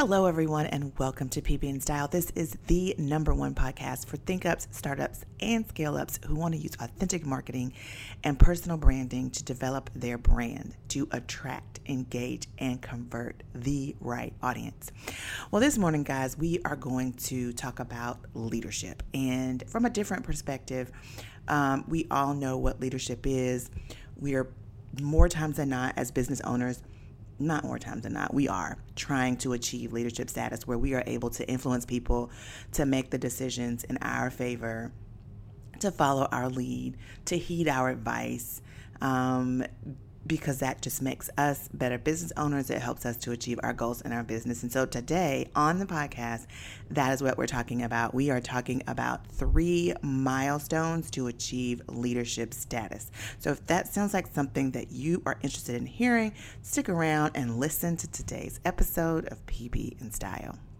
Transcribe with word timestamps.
Hello, 0.00 0.24
everyone, 0.24 0.64
and 0.64 0.98
welcome 0.98 1.28
to 1.28 1.42
PB 1.42 1.68
and 1.68 1.82
Style. 1.82 2.08
This 2.08 2.30
is 2.34 2.56
the 2.68 2.94
number 2.96 3.34
one 3.34 3.54
podcast 3.54 4.06
for 4.06 4.16
think 4.16 4.46
ups, 4.46 4.66
startups, 4.70 5.26
and 5.40 5.68
scale 5.68 5.94
ups 5.94 6.18
who 6.24 6.36
want 6.36 6.54
to 6.54 6.58
use 6.58 6.74
authentic 6.80 7.26
marketing 7.26 7.74
and 8.24 8.38
personal 8.38 8.78
branding 8.78 9.28
to 9.32 9.44
develop 9.44 9.90
their 9.94 10.16
brand 10.16 10.74
to 10.88 11.06
attract, 11.10 11.80
engage, 11.84 12.48
and 12.56 12.80
convert 12.80 13.42
the 13.54 13.94
right 14.00 14.32
audience. 14.42 14.90
Well, 15.50 15.60
this 15.60 15.76
morning, 15.76 16.04
guys, 16.04 16.34
we 16.34 16.60
are 16.64 16.76
going 16.76 17.12
to 17.24 17.52
talk 17.52 17.78
about 17.78 18.20
leadership 18.32 19.02
and 19.12 19.62
from 19.68 19.84
a 19.84 19.90
different 19.90 20.24
perspective. 20.24 20.90
Um, 21.46 21.84
we 21.86 22.06
all 22.10 22.32
know 22.32 22.56
what 22.56 22.80
leadership 22.80 23.26
is. 23.26 23.68
We 24.16 24.34
are 24.34 24.48
more 24.98 25.28
times 25.28 25.58
than 25.58 25.68
not, 25.68 25.92
as 25.98 26.10
business 26.10 26.40
owners, 26.40 26.82
not 27.40 27.64
more 27.64 27.78
times 27.78 28.02
than 28.02 28.12
not, 28.12 28.32
we 28.34 28.48
are 28.48 28.78
trying 28.96 29.36
to 29.38 29.54
achieve 29.54 29.92
leadership 29.92 30.28
status 30.30 30.66
where 30.66 30.78
we 30.78 30.94
are 30.94 31.02
able 31.06 31.30
to 31.30 31.48
influence 31.48 31.84
people 31.86 32.30
to 32.72 32.86
make 32.86 33.10
the 33.10 33.18
decisions 33.18 33.84
in 33.84 33.96
our 34.02 34.30
favor, 34.30 34.92
to 35.80 35.90
follow 35.90 36.28
our 36.30 36.48
lead, 36.48 36.96
to 37.24 37.38
heed 37.38 37.66
our 37.68 37.88
advice. 37.88 38.60
Um, 39.00 39.64
because 40.26 40.58
that 40.58 40.82
just 40.82 41.02
makes 41.02 41.30
us 41.38 41.68
better 41.72 41.98
business 41.98 42.32
owners. 42.36 42.70
It 42.70 42.80
helps 42.80 43.06
us 43.06 43.16
to 43.18 43.32
achieve 43.32 43.58
our 43.62 43.72
goals 43.72 44.02
in 44.02 44.12
our 44.12 44.22
business. 44.22 44.62
And 44.62 44.70
so 44.70 44.86
today 44.86 45.48
on 45.54 45.78
the 45.78 45.86
podcast, 45.86 46.46
that 46.90 47.12
is 47.12 47.22
what 47.22 47.38
we're 47.38 47.46
talking 47.46 47.82
about. 47.82 48.14
We 48.14 48.30
are 48.30 48.40
talking 48.40 48.82
about 48.86 49.26
three 49.26 49.94
milestones 50.02 51.10
to 51.12 51.28
achieve 51.28 51.82
leadership 51.88 52.52
status. 52.54 53.10
So 53.38 53.50
if 53.50 53.66
that 53.66 53.88
sounds 53.88 54.14
like 54.14 54.26
something 54.28 54.72
that 54.72 54.92
you 54.92 55.22
are 55.26 55.38
interested 55.42 55.76
in 55.76 55.86
hearing, 55.86 56.34
stick 56.62 56.88
around 56.88 57.32
and 57.34 57.58
listen 57.58 57.96
to 57.96 58.06
today's 58.10 58.60
episode 58.64 59.26
of 59.28 59.44
PB 59.46 60.00
and 60.00 60.14
Style. 60.14 60.58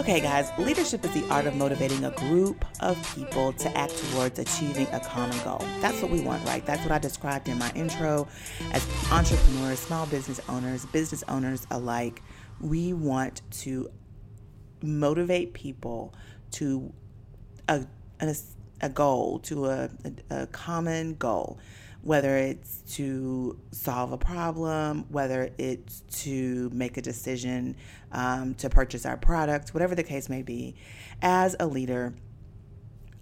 Okay, 0.00 0.20
guys, 0.20 0.50
leadership 0.58 1.04
is 1.04 1.12
the 1.12 1.24
art 1.30 1.46
of 1.46 1.54
motivating 1.54 2.04
a 2.04 2.10
group 2.10 2.64
of 2.80 3.00
people 3.14 3.52
to 3.52 3.78
act 3.78 3.96
towards 3.96 4.40
achieving 4.40 4.88
a 4.88 4.98
common 4.98 5.38
goal. 5.44 5.64
That's 5.80 6.02
what 6.02 6.10
we 6.10 6.20
want, 6.20 6.44
right? 6.44 6.66
That's 6.66 6.82
what 6.82 6.90
I 6.90 6.98
described 6.98 7.46
in 7.46 7.56
my 7.58 7.70
intro 7.76 8.26
as 8.72 8.84
entrepreneurs, 9.12 9.78
small 9.78 10.06
business 10.06 10.40
owners, 10.48 10.84
business 10.86 11.22
owners 11.28 11.64
alike. 11.70 12.22
We 12.60 12.92
want 12.92 13.42
to 13.62 13.88
motivate 14.82 15.52
people 15.52 16.12
to 16.52 16.92
a, 17.68 17.86
a, 18.18 18.34
a 18.80 18.88
goal, 18.88 19.38
to 19.40 19.66
a, 19.66 19.90
a, 20.28 20.42
a 20.42 20.46
common 20.48 21.14
goal 21.14 21.60
whether 22.04 22.36
it's 22.36 22.82
to 22.96 23.58
solve 23.72 24.12
a 24.12 24.18
problem, 24.18 25.06
whether 25.08 25.50
it's 25.56 26.02
to 26.10 26.70
make 26.72 26.98
a 26.98 27.02
decision 27.02 27.74
um, 28.12 28.54
to 28.54 28.68
purchase 28.68 29.06
our 29.06 29.16
product, 29.16 29.72
whatever 29.72 29.94
the 29.94 30.02
case 30.02 30.28
may 30.28 30.42
be, 30.42 30.76
as 31.22 31.56
a 31.58 31.66
leader, 31.66 32.14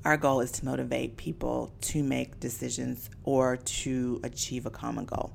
our 0.04 0.16
goal 0.16 0.40
is 0.40 0.50
to 0.50 0.64
motivate 0.64 1.16
people 1.16 1.72
to 1.80 2.02
make 2.02 2.40
decisions 2.40 3.08
or 3.22 3.56
to 3.56 4.20
achieve 4.24 4.66
a 4.66 4.70
common 4.70 5.04
goal. 5.04 5.32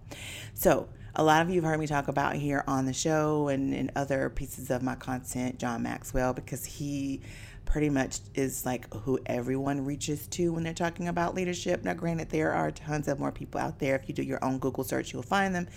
So, 0.53 0.89
a 1.15 1.23
lot 1.23 1.41
of 1.41 1.49
you 1.49 1.55
have 1.61 1.63
heard 1.63 1.79
me 1.79 1.87
talk 1.87 2.09
about 2.09 2.35
here 2.35 2.63
on 2.67 2.85
the 2.85 2.93
show 2.93 3.47
and 3.47 3.73
in 3.73 3.89
other 3.95 4.29
pieces 4.29 4.69
of 4.69 4.83
my 4.83 4.93
content, 4.93 5.57
John 5.57 5.81
Maxwell, 5.81 6.33
because 6.33 6.63
he 6.63 7.21
pretty 7.67 7.89
much 7.89 8.19
is 8.33 8.65
like 8.65 8.91
who 8.93 9.19
everyone 9.25 9.85
reaches 9.85 10.25
to 10.27 10.51
when 10.53 10.63
they're 10.63 10.73
talking 10.73 11.07
about 11.07 11.35
leadership. 11.35 11.83
Now, 11.83 11.93
granted, 11.93 12.29
there 12.29 12.53
are 12.53 12.71
tons 12.71 13.07
of 13.07 13.19
more 13.19 13.31
people 13.31 13.61
out 13.61 13.77
there. 13.77 13.95
If 13.95 14.07
you 14.07 14.15
do 14.15 14.23
your 14.23 14.43
own 14.43 14.57
Google 14.57 14.83
search, 14.83 15.13
you'll 15.13 15.21
find 15.21 15.53
them. 15.53 15.67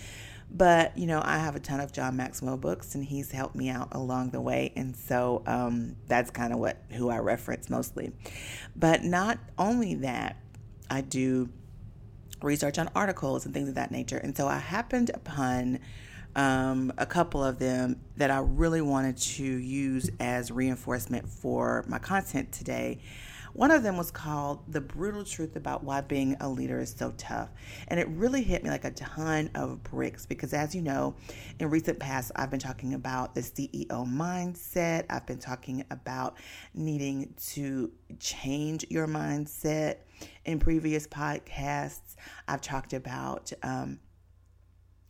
But, 0.49 0.97
you 0.97 1.05
know, 1.05 1.21
I 1.23 1.37
have 1.37 1.55
a 1.55 1.59
ton 1.59 1.79
of 1.79 1.93
John 1.93 2.17
Maxwell 2.17 2.57
books 2.57 2.95
and 2.95 3.05
he's 3.05 3.31
helped 3.31 3.55
me 3.55 3.69
out 3.69 3.89
along 3.91 4.31
the 4.31 4.41
way. 4.41 4.73
And 4.75 4.95
so 4.95 5.43
um, 5.45 5.95
that's 6.07 6.31
kind 6.31 6.51
of 6.51 6.59
what 6.59 6.77
who 6.91 7.09
I 7.09 7.19
reference 7.19 7.69
mostly. 7.69 8.11
But 8.75 9.03
not 9.03 9.37
only 9.57 9.95
that, 9.95 10.37
I 10.89 11.01
do 11.01 11.49
research 12.41 12.79
on 12.79 12.89
articles 12.95 13.45
and 13.45 13.53
things 13.53 13.69
of 13.69 13.75
that 13.75 13.91
nature. 13.91 14.17
And 14.17 14.35
so 14.35 14.47
I 14.47 14.57
happened 14.57 15.11
upon 15.13 15.79
um, 16.35 16.93
a 16.97 17.05
couple 17.05 17.43
of 17.43 17.59
them 17.59 17.99
that 18.17 18.31
I 18.31 18.39
really 18.39 18.81
wanted 18.81 19.17
to 19.17 19.43
use 19.43 20.09
as 20.19 20.51
reinforcement 20.51 21.27
for 21.27 21.83
my 21.87 21.99
content 21.99 22.51
today. 22.51 22.99
One 23.53 23.69
of 23.71 23.83
them 23.83 23.97
was 23.97 24.11
called 24.11 24.63
The 24.71 24.79
Brutal 24.79 25.25
Truth 25.25 25.57
About 25.57 25.83
Why 25.83 25.99
Being 25.99 26.37
a 26.39 26.47
Leader 26.47 26.79
is 26.79 26.95
So 26.97 27.11
Tough. 27.17 27.49
And 27.89 27.99
it 27.99 28.07
really 28.07 28.43
hit 28.43 28.63
me 28.63 28.69
like 28.69 28.85
a 28.85 28.91
ton 28.91 29.49
of 29.55 29.83
bricks 29.83 30.25
because, 30.25 30.53
as 30.53 30.73
you 30.73 30.81
know, 30.81 31.15
in 31.59 31.69
recent 31.69 31.99
past, 31.99 32.31
I've 32.37 32.49
been 32.49 32.61
talking 32.61 32.93
about 32.93 33.35
the 33.35 33.41
CEO 33.41 33.87
mindset. 33.87 35.05
I've 35.09 35.25
been 35.25 35.39
talking 35.39 35.83
about 35.91 36.37
needing 36.73 37.33
to 37.47 37.91
change 38.19 38.85
your 38.89 39.07
mindset. 39.07 39.97
In 40.45 40.59
previous 40.59 41.07
podcasts, 41.07 42.15
I've 42.47 42.61
talked 42.61 42.93
about 42.93 43.51
um, 43.63 43.99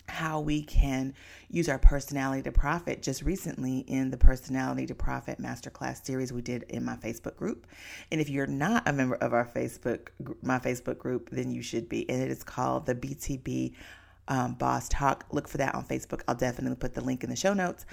how 0.08 0.40
we 0.40 0.62
can 0.64 1.14
use 1.50 1.70
our 1.70 1.80
personality 1.80 2.42
to 2.44 2.52
profit. 2.52 3.02
Just 3.02 3.24
recently, 3.24 3.80
in 3.80 4.12
the 4.12 4.18
Personality 4.18 4.86
to 4.88 4.96
Profit 4.96 5.40
Masterclass 5.40 6.06
series 6.06 6.34
we 6.34 6.42
did 6.42 6.64
in 6.64 6.84
my 6.84 6.96
Facebook 6.96 7.36
group, 7.36 7.68
and 8.12 8.20
if 8.20 8.30
you're 8.30 8.48
not 8.48 8.88
a 8.88 8.94
member 8.94 9.16
of 9.16 9.34
our 9.34 9.46
Facebook 9.46 10.10
my 10.42 10.60
Facebook 10.60 10.98
group, 10.98 11.30
then 11.32 11.52
you 11.52 11.62
should 11.62 11.88
be. 11.90 12.10
And 12.10 12.22
it 12.22 12.32
is 12.32 12.44
called 12.44 12.86
the 12.86 12.96
BTB 12.96 13.74
um, 14.28 14.54
Boss 14.54 14.88
Talk. 14.90 15.26
Look 15.32 15.48
for 15.48 15.58
that 15.58 15.76
on 15.76 15.86
Facebook. 15.86 16.22
I'll 16.28 16.36
definitely 16.36 16.78
put 16.78 16.94
the 16.94 17.02
link 17.02 17.24
in 17.24 17.30
the 17.30 17.36
show 17.36 17.54
notes. 17.54 17.86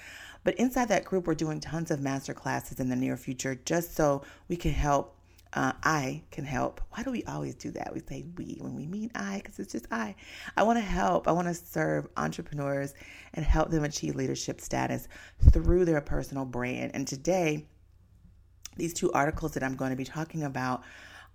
But 0.45 0.55
inside 0.55 0.89
that 0.89 1.05
group, 1.05 1.27
we're 1.27 1.35
doing 1.35 1.61
tons 1.61 1.91
of 1.91 2.01
master 2.01 2.33
classes 2.33 2.81
in 2.81 2.89
the 2.89 2.97
near 2.97 3.17
future, 3.17 3.55
just 3.65 3.95
so 3.95 4.23
we 4.49 4.57
can 4.57 4.71
help 4.71 5.18
uh, 5.53 5.73
I 5.83 6.23
can 6.31 6.45
help. 6.45 6.81
Why 6.91 7.03
do 7.03 7.11
we 7.11 7.25
always 7.25 7.55
do 7.55 7.71
that? 7.73 7.93
We 7.93 8.01
say 8.01 8.25
we 8.37 8.59
when 8.61 8.75
we 8.75 8.87
mean 8.87 9.11
I 9.15 9.41
because 9.43 9.59
it's 9.59 9.73
just 9.73 9.87
I. 9.91 10.15
I 10.57 10.63
want 10.63 10.79
to 10.79 10.85
help. 10.85 11.27
I 11.27 11.33
want 11.33 11.49
to 11.49 11.55
serve 11.55 12.09
entrepreneurs 12.17 12.95
and 13.35 13.45
help 13.45 13.71
them 13.71 13.85
achieve 13.85 14.15
leadership 14.15 14.61
status 14.61 15.09
through 15.53 15.85
their 15.85 16.01
personal 16.01 16.45
brand. 16.45 16.93
And 16.95 17.07
today, 17.07 17.67
these 18.77 18.93
two 18.93 19.11
articles 19.13 19.55
that 19.55 19.63
I'm 19.63 19.77
going 19.77 19.91
to 19.91 19.97
be 19.97 20.05
talking 20.05 20.43
about 20.43 20.83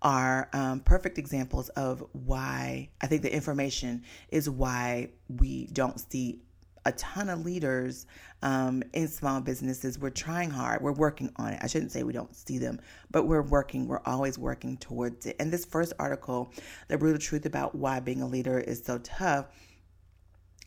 are 0.02 0.50
um, 0.54 0.82
perfect 0.82 1.18
examples 1.18 1.70
of 1.70 2.04
why 2.12 2.90
I 3.02 3.08
think 3.08 3.22
the 3.22 3.34
information 3.34 4.04
is 4.30 4.50
why 4.50 5.10
we 5.30 5.68
don't 5.68 6.00
see 6.12 6.42
a 6.86 6.92
ton 6.94 7.30
of 7.30 7.46
leaders 7.46 8.06
um, 8.42 8.84
in 8.94 9.08
small 9.08 9.42
businesses. 9.42 9.98
We're 9.98 10.10
trying 10.10 10.50
hard. 10.50 10.82
We're 10.82 10.92
working 10.92 11.32
on 11.38 11.54
it. 11.54 11.60
I 11.62 11.68
shouldn't 11.68 11.92
say 11.92 12.04
we 12.04 12.14
don't 12.14 12.36
see 12.36 12.58
them, 12.58 12.80
but 13.12 13.24
we're 13.24 13.42
working. 13.42 13.88
We're 13.88 14.02
always 14.06 14.38
working 14.38 14.78
towards 14.78 15.26
it. 15.26 15.36
And 15.40 15.52
this 15.52 15.66
first 15.66 15.94
article, 16.00 16.52
The 16.90 16.98
Brutal 16.98 17.20
Truth 17.20 17.46
About 17.46 17.76
Why 17.76 18.00
Being 18.00 18.22
a 18.22 18.28
Leader 18.28 18.60
is 18.60 18.84
So 18.84 18.98
Tough, 19.00 19.48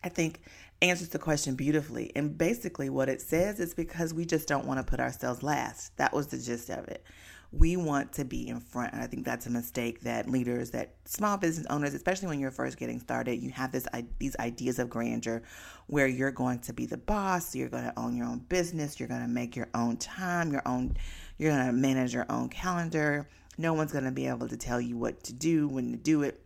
I 0.03 0.09
think 0.09 0.41
answers 0.83 1.09
the 1.09 1.19
question 1.19 1.55
beautifully. 1.55 2.13
And 2.15 2.37
basically, 2.37 2.89
what 2.89 3.09
it 3.09 3.21
says 3.21 3.61
is 3.61 3.75
because 3.75 4.15
we 4.15 4.25
just 4.25 4.49
don't 4.49 4.67
want 4.67 4.79
to 4.79 4.85
put 4.85 5.01
ourselves 5.01 5.43
last. 5.43 5.97
That 5.97 6.13
was 6.13 6.29
the 6.29 6.39
gist 6.39 6.71
of 6.71 6.89
it 6.89 7.05
we 7.53 7.77
want 7.77 8.13
to 8.15 8.25
be 8.25 8.49
in 8.49 8.61
front. 8.61 8.93
And 8.93 9.03
I 9.03 9.07
think 9.07 9.25
that's 9.25 9.47
a 9.47 9.51
mistake 9.51 10.01
that 10.01 10.29
leaders, 10.29 10.71
that 10.73 10.95
small 11.05 11.37
business 11.37 11.67
owners, 11.71 11.95
especially 11.95 12.29
when 12.29 12.41
you're 12.41 12.51
first 12.51 12.77
getting 12.77 13.01
started, 13.01 13.43
you 13.43 13.51
have 13.51 13.73
this 13.73 13.87
these 14.19 14.37
ideas 14.39 14.79
of 14.79 14.91
grandeur 14.91 15.43
where 15.87 16.07
you're 16.07 16.31
going 16.31 16.59
to 16.61 16.73
be 16.73 16.87
the 16.87 16.97
boss, 16.97 17.55
you're 17.55 17.69
going 17.69 17.85
to 17.85 17.99
own 17.99 18.17
your 18.17 18.27
own 18.27 18.39
business, 18.49 18.99
you're 18.99 19.09
going 19.09 19.23
to 19.23 19.29
make 19.29 19.57
your 19.57 19.69
own 19.75 19.97
time, 19.97 20.53
your 20.53 20.63
own 20.67 20.97
you're 21.39 21.53
going 21.53 21.67
to 21.67 21.73
manage 21.73 22.15
your 22.15 22.27
own 22.31 22.49
calendar. 22.49 23.29
No 23.59 23.75
one's 23.75 23.93
going 23.93 24.05
to 24.05 24.11
be 24.11 24.27
able 24.27 24.49
to 24.49 24.57
tell 24.57 24.81
you 24.81 24.97
what 24.97 25.23
to 25.25 25.33
do, 25.33 25.69
when 25.69 25.93
to 25.93 25.97
do 25.97 26.23
it. 26.23 26.46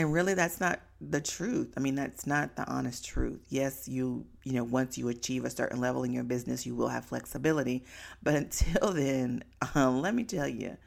And 0.00 0.14
really 0.14 0.32
that's 0.32 0.60
not 0.60 0.80
the 0.98 1.20
truth. 1.20 1.74
I 1.76 1.80
mean, 1.80 1.94
that's 1.94 2.26
not 2.26 2.56
the 2.56 2.66
honest 2.66 3.04
truth. 3.04 3.40
Yes, 3.50 3.86
you, 3.86 4.24
you 4.44 4.54
know, 4.54 4.64
once 4.64 4.96
you 4.96 5.08
achieve 5.08 5.44
a 5.44 5.50
certain 5.50 5.78
level 5.78 6.04
in 6.04 6.12
your 6.14 6.24
business, 6.24 6.64
you 6.64 6.74
will 6.74 6.88
have 6.88 7.04
flexibility. 7.04 7.84
But 8.22 8.34
until 8.42 8.92
then, 8.92 9.44
um, 9.74 10.00
let 10.00 10.14
me 10.14 10.24
tell 10.24 10.48
you, 10.48 10.78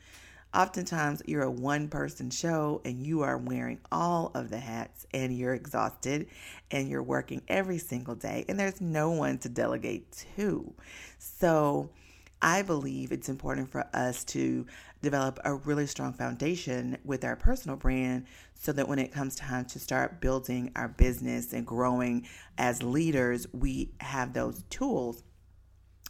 oftentimes 0.52 1.22
you're 1.28 1.44
a 1.44 1.52
one 1.52 1.90
person 1.90 2.32
show 2.32 2.82
and 2.86 3.06
you 3.06 3.22
are 3.22 3.38
wearing 3.38 3.82
all 3.92 4.32
of 4.34 4.50
the 4.50 4.58
hats 4.58 5.06
and 5.14 5.38
you're 5.38 5.54
exhausted 5.54 6.26
and 6.72 6.90
you're 6.90 7.04
working 7.04 7.44
every 7.48 7.78
single 7.78 8.16
day 8.16 8.46
and 8.50 8.60
there's 8.60 8.82
no 8.82 9.12
one 9.12 9.38
to 9.38 9.50
delegate 9.50 10.26
to. 10.36 10.74
So, 11.20 11.92
I 12.44 12.62
believe 12.62 13.14
it's 13.14 13.30
important 13.30 13.72
for 13.72 13.88
us 13.94 14.26
to 14.26 14.66
develop 15.02 15.40
a 15.46 15.54
really 15.54 15.88
strong 15.88 16.12
foundation 16.12 16.98
with 17.06 17.24
our 17.24 17.38
personal 17.38 17.78
brand 17.78 18.26
so 18.64 18.72
that 18.72 18.88
when 18.88 18.98
it 18.98 19.12
comes 19.12 19.36
time 19.36 19.66
to 19.66 19.78
start 19.78 20.22
building 20.22 20.72
our 20.78 20.88
business 20.88 21.52
and 21.52 21.68
growing 21.68 22.26
as 22.58 22.82
leaders, 22.82 23.46
we 23.52 23.92
have 24.00 24.32
those 24.32 24.64
tools. 24.70 25.22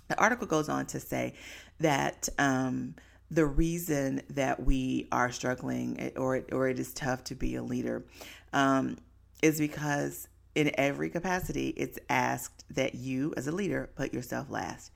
The 0.07 0.19
article 0.19 0.45
goes 0.45 0.69
on 0.69 0.85
to 0.87 0.99
say 0.99 1.33
that 1.79 2.29
um, 2.37 2.93
the 3.31 3.47
reason 3.47 4.21
that 4.29 4.63
we 4.63 5.07
are 5.11 5.31
struggling 5.31 6.11
or, 6.15 6.43
or 6.51 6.67
it 6.67 6.77
is 6.77 6.93
tough 6.93 7.23
to 7.23 7.35
be 7.35 7.55
a 7.55 7.63
leader 7.63 8.05
um, 8.53 8.97
is 9.41 9.57
because 9.57 10.27
in 10.53 10.69
every 10.75 11.09
capacity, 11.09 11.69
it's 11.69 11.97
asked 12.07 12.65
that 12.69 12.93
you, 12.93 13.33
as 13.35 13.47
a 13.47 13.51
leader, 13.51 13.89
put 13.95 14.13
yourself 14.13 14.51
last. 14.51 14.91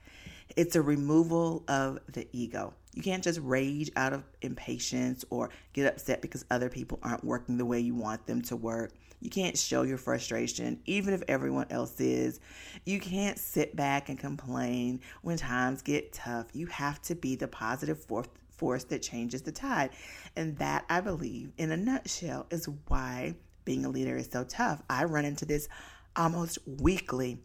It's 0.56 0.76
a 0.76 0.82
removal 0.82 1.64
of 1.66 1.98
the 2.06 2.28
ego. 2.30 2.74
You 2.98 3.04
can't 3.04 3.22
just 3.22 3.38
rage 3.44 3.92
out 3.94 4.12
of 4.12 4.24
impatience 4.42 5.24
or 5.30 5.50
get 5.72 5.86
upset 5.86 6.20
because 6.20 6.44
other 6.50 6.68
people 6.68 6.98
aren't 7.00 7.22
working 7.22 7.56
the 7.56 7.64
way 7.64 7.78
you 7.78 7.94
want 7.94 8.26
them 8.26 8.42
to 8.42 8.56
work. 8.56 8.90
You 9.20 9.30
can't 9.30 9.56
show 9.56 9.82
your 9.82 9.98
frustration, 9.98 10.80
even 10.84 11.14
if 11.14 11.22
everyone 11.28 11.68
else 11.70 12.00
is. 12.00 12.40
You 12.84 12.98
can't 12.98 13.38
sit 13.38 13.76
back 13.76 14.08
and 14.08 14.18
complain 14.18 15.00
when 15.22 15.36
times 15.36 15.80
get 15.80 16.12
tough. 16.12 16.46
You 16.52 16.66
have 16.66 17.00
to 17.02 17.14
be 17.14 17.36
the 17.36 17.46
positive 17.46 18.04
force 18.50 18.84
that 18.84 19.00
changes 19.00 19.42
the 19.42 19.52
tide. 19.52 19.90
And 20.34 20.58
that, 20.58 20.84
I 20.90 21.00
believe, 21.00 21.52
in 21.56 21.70
a 21.70 21.76
nutshell, 21.76 22.46
is 22.50 22.68
why 22.88 23.36
being 23.64 23.84
a 23.84 23.90
leader 23.90 24.16
is 24.16 24.28
so 24.28 24.42
tough. 24.42 24.82
I 24.90 25.04
run 25.04 25.24
into 25.24 25.44
this 25.44 25.68
almost 26.16 26.58
weekly. 26.66 27.38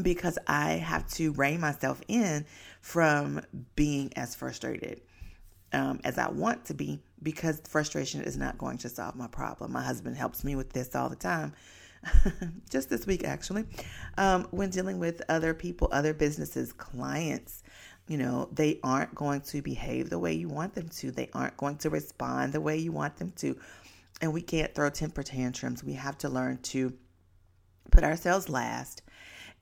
because 0.01 0.37
I 0.47 0.71
have 0.71 1.07
to 1.13 1.31
rein 1.33 1.59
myself 1.59 2.01
in 2.07 2.45
from 2.81 3.41
being 3.75 4.11
as 4.15 4.35
frustrated 4.35 5.01
um, 5.73 5.99
as 6.03 6.17
I 6.17 6.29
want 6.29 6.65
to 6.65 6.73
be 6.73 7.01
because 7.21 7.61
frustration 7.67 8.21
is 8.21 8.37
not 8.37 8.57
going 8.57 8.77
to 8.79 8.89
solve 8.89 9.15
my 9.15 9.27
problem. 9.27 9.71
My 9.71 9.83
husband 9.83 10.17
helps 10.17 10.43
me 10.43 10.55
with 10.55 10.71
this 10.71 10.95
all 10.95 11.09
the 11.09 11.15
time. 11.15 11.53
Just 12.69 12.89
this 12.89 13.07
week, 13.07 13.23
actually, 13.23 13.65
um, 14.17 14.47
when 14.51 14.69
dealing 14.69 14.99
with 14.99 15.21
other 15.29 15.53
people, 15.53 15.87
other 15.91 16.13
businesses, 16.13 16.73
clients, 16.73 17.63
you 18.07 18.17
know, 18.17 18.49
they 18.51 18.79
aren't 18.83 19.15
going 19.15 19.41
to 19.41 19.61
behave 19.61 20.09
the 20.09 20.19
way 20.19 20.33
you 20.33 20.49
want 20.49 20.75
them 20.75 20.89
to. 20.89 21.11
They 21.11 21.29
aren't 21.33 21.55
going 21.55 21.77
to 21.77 21.89
respond 21.89 22.51
the 22.51 22.59
way 22.59 22.77
you 22.77 22.91
want 22.91 23.17
them 23.17 23.31
to. 23.37 23.57
And 24.21 24.33
we 24.33 24.41
can't 24.41 24.75
throw 24.75 24.89
temper 24.89 25.23
tantrums. 25.23 25.83
We 25.83 25.93
have 25.93 26.17
to 26.19 26.29
learn 26.29 26.57
to 26.63 26.93
put 27.89 28.03
ourselves 28.03 28.49
last 28.49 29.02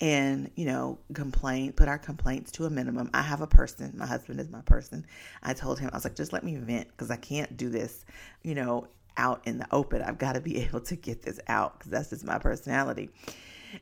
and 0.01 0.49
you 0.55 0.65
know 0.65 0.97
complain 1.13 1.71
put 1.71 1.87
our 1.87 1.99
complaints 1.99 2.51
to 2.51 2.65
a 2.65 2.69
minimum. 2.69 3.09
I 3.13 3.21
have 3.21 3.41
a 3.41 3.47
person. 3.47 3.93
My 3.95 4.07
husband 4.07 4.39
is 4.39 4.49
my 4.49 4.61
person. 4.61 5.05
I 5.43 5.53
told 5.53 5.79
him 5.79 5.89
i 5.93 5.95
was 5.95 6.03
like 6.03 6.15
just 6.15 6.33
let 6.33 6.43
me 6.43 6.57
vent 6.57 6.87
because 6.89 7.11
i 7.11 7.15
can't 7.15 7.55
do 7.55 7.69
this 7.69 8.03
you 8.43 8.55
know 8.55 8.87
out 9.17 9.41
in 9.45 9.57
the 9.57 9.67
open. 9.71 10.01
I've 10.01 10.17
got 10.17 10.33
to 10.33 10.41
be 10.41 10.57
able 10.63 10.81
to 10.81 10.95
get 10.95 11.21
this 11.21 11.39
out 11.47 11.77
because 11.77 11.91
that's 11.91 12.09
just 12.09 12.25
my 12.25 12.39
personality. 12.39 13.09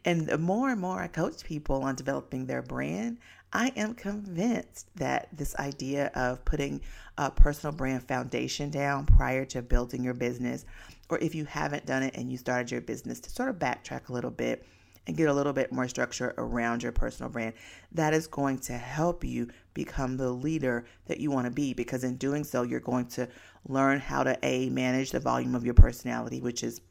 And 0.05 0.27
the 0.27 0.37
more 0.37 0.69
and 0.69 0.79
more 0.79 0.99
i 0.99 1.07
coach 1.07 1.43
people 1.43 1.81
on 1.81 1.95
developing 1.95 2.45
their 2.45 2.61
brand 2.61 3.17
i 3.51 3.69
am 3.75 3.95
convinced 3.95 4.85
that 4.95 5.27
this 5.35 5.55
idea 5.55 6.11
of 6.13 6.45
putting 6.45 6.79
a 7.17 7.31
personal 7.31 7.75
brand 7.75 8.03
foundation 8.07 8.69
down 8.69 9.07
prior 9.07 9.45
to 9.45 9.63
building 9.63 10.03
your 10.03 10.13
business 10.13 10.63
or 11.09 11.17
if 11.17 11.33
you 11.33 11.43
haven't 11.43 11.87
done 11.87 12.03
it 12.03 12.15
and 12.15 12.31
you 12.31 12.37
started 12.37 12.69
your 12.69 12.81
business 12.81 13.19
to 13.19 13.31
sort 13.31 13.49
of 13.49 13.55
backtrack 13.55 14.09
a 14.09 14.13
little 14.13 14.29
bit 14.29 14.63
and 15.09 15.17
get 15.17 15.27
a 15.27 15.33
little 15.33 15.53
bit 15.53 15.71
more 15.71 15.87
structure 15.87 16.35
around 16.37 16.83
your 16.83 16.91
personal 16.91 17.31
brand. 17.31 17.55
That 17.93 18.13
is 18.13 18.27
going 18.27 18.59
to 18.59 18.73
help 18.73 19.23
you 19.23 19.49
become 19.73 20.17
the 20.17 20.29
leader 20.29 20.85
that 21.07 21.19
you 21.19 21.31
want 21.31 21.45
to 21.45 21.51
be 21.51 21.73
because 21.73 22.03
in 22.03 22.15
doing 22.17 22.43
so, 22.43 22.61
you're 22.61 22.79
going 22.79 23.07
to 23.07 23.27
learn 23.67 23.99
how 23.99 24.21
to 24.21 24.37
A, 24.43 24.69
manage 24.69 25.09
the 25.09 25.19
volume 25.19 25.55
of 25.55 25.65
your 25.65 25.73
personality, 25.73 26.41
which 26.41 26.61
is 26.61 26.81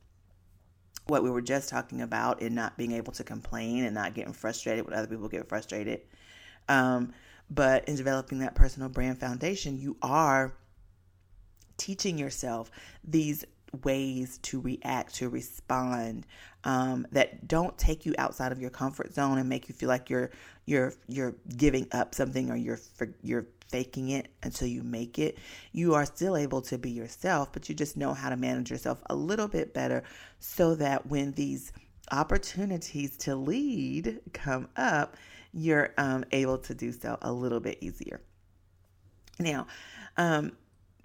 what 1.07 1.23
we 1.23 1.31
were 1.31 1.41
just 1.41 1.69
talking 1.69 2.03
about 2.03 2.43
in 2.43 2.57
not 2.57 2.77
being 2.77 2.91
able 2.91 3.13
to 3.13 3.23
complain 3.23 3.85
and 3.85 3.95
not 3.95 4.15
getting 4.15 4.33
frustrated 4.33 4.85
when 4.85 4.95
other 4.95 5.07
people 5.07 5.29
get 5.29 5.49
frustrated. 5.49 6.01
Um, 6.69 7.13
but 7.49 7.89
in 7.89 7.95
developing 7.95 8.41
that 8.41 8.57
personal 8.57 8.89
brand 8.89 9.21
foundation, 9.21 9.79
you 9.79 9.97
are 10.03 10.53
teaching 11.77 12.19
yourself 12.19 12.73
these 13.05 13.45
ways 13.85 14.39
to 14.43 14.61
react, 14.61 15.15
to 15.17 15.29
respond, 15.29 16.27
um, 16.65 17.07
that 17.13 17.47
don't 17.47 17.77
take 17.79 18.07
you 18.07 18.15
outside 18.19 18.53
of 18.53 18.61
your 18.61 18.71
comfort 18.71 19.15
zone 19.15 19.39
and 19.39 19.49
make 19.49 19.69
you 19.69 19.75
feel 19.75 19.89
like 19.89 20.11
you're 20.11 20.31
you're 20.67 20.93
you're 21.07 21.35
giving 21.57 21.87
up 21.93 22.15
something 22.15 22.51
or 22.51 22.57
you're 22.57 22.81
you're 23.23 23.47
faking 23.69 24.11
it 24.11 24.29
until 24.43 24.69
you 24.69 24.83
make 24.83 25.19
it. 25.19 25.39
You 25.73 25.95
are 25.95 26.07
still 26.07 26.37
able 26.37 26.63
to 26.63 26.79
be 26.79 26.91
yourself, 26.91 27.53
but 27.53 27.69
you 27.69 27.75
just 27.75 27.97
know 27.97 28.15
how 28.15 28.31
to 28.31 28.37
manage 28.37 28.71
yourself 28.71 28.99
a 29.07 29.15
little 29.15 29.49
bit 29.49 29.75
better 29.75 30.03
so 30.39 30.75
that 30.77 31.07
when 31.07 31.33
these 31.33 31.73
opportunities 32.11 33.17
to 33.19 33.37
lead 33.37 34.21
come 34.33 34.69
up, 34.77 35.17
you're 35.53 35.93
um, 35.99 36.25
able 36.33 36.59
to 36.59 36.75
do 36.75 36.93
so 36.93 37.19
a 37.23 37.33
little 37.33 37.61
bit 37.61 37.79
easier. 37.81 38.21
Now, 39.39 39.67
um, 40.17 40.53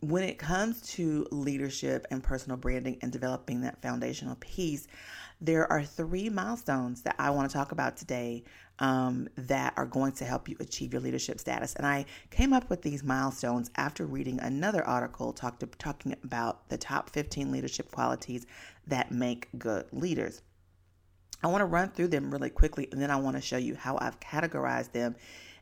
when 0.03 0.23
it 0.23 0.37
comes 0.37 0.81
to 0.81 1.25
leadership 1.31 2.05
and 2.11 2.21
personal 2.21 2.57
branding 2.57 2.97
and 3.01 3.11
developing 3.11 3.61
that 3.61 3.81
foundational 3.81 4.35
piece, 4.35 4.85
there 5.39 5.71
are 5.71 5.81
three 5.81 6.29
milestones 6.29 7.01
that 7.03 7.15
I 7.17 7.29
want 7.29 7.49
to 7.49 7.53
talk 7.55 7.71
about 7.71 7.95
today 7.95 8.43
um, 8.79 9.29
that 9.37 9.73
are 9.77 9.85
going 9.85 10.11
to 10.13 10.25
help 10.25 10.49
you 10.49 10.57
achieve 10.59 10.91
your 10.91 11.01
leadership 11.01 11.39
status. 11.39 11.73
And 11.75 11.87
I 11.87 12.05
came 12.31 12.51
up 12.51 12.69
with 12.69 12.81
these 12.81 13.01
milestones 13.01 13.71
after 13.77 14.05
reading 14.05 14.41
another 14.41 14.85
article 14.85 15.31
talked, 15.31 15.63
talking 15.79 16.15
about 16.23 16.67
the 16.67 16.77
top 16.77 17.09
15 17.09 17.49
leadership 17.49 17.89
qualities 17.89 18.45
that 18.87 19.09
make 19.09 19.47
good 19.57 19.85
leaders. 19.93 20.41
I 21.41 21.47
want 21.47 21.61
to 21.61 21.65
run 21.65 21.91
through 21.91 22.07
them 22.09 22.29
really 22.29 22.49
quickly 22.49 22.89
and 22.91 23.01
then 23.01 23.09
I 23.09 23.15
want 23.15 23.37
to 23.37 23.41
show 23.41 23.57
you 23.57 23.75
how 23.75 23.97
I've 24.01 24.19
categorized 24.19 24.91
them 24.91 25.15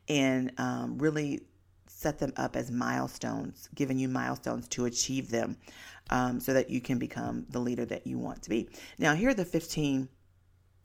and 0.08 0.52
um, 0.58 0.98
really 0.98 1.42
set 2.02 2.18
them 2.18 2.34
up 2.36 2.56
as 2.56 2.72
milestones, 2.72 3.70
giving 3.76 4.00
you 4.00 4.08
milestones 4.08 4.68
to 4.70 4.86
achieve 4.86 5.30
them 5.30 5.56
um, 6.10 6.40
so 6.40 6.54
that 6.54 6.70
you 6.70 6.82
can 6.82 6.98
become 6.98 7.46
the 7.50 7.60
leader 7.60 7.86
that 7.86 8.08
you 8.08 8.18
want 8.18 8.42
to 8.42 8.50
be. 8.50 8.68
Now, 8.98 9.14
here 9.14 9.30
are 9.30 9.36
the 9.36 9.46
15 9.46 10.10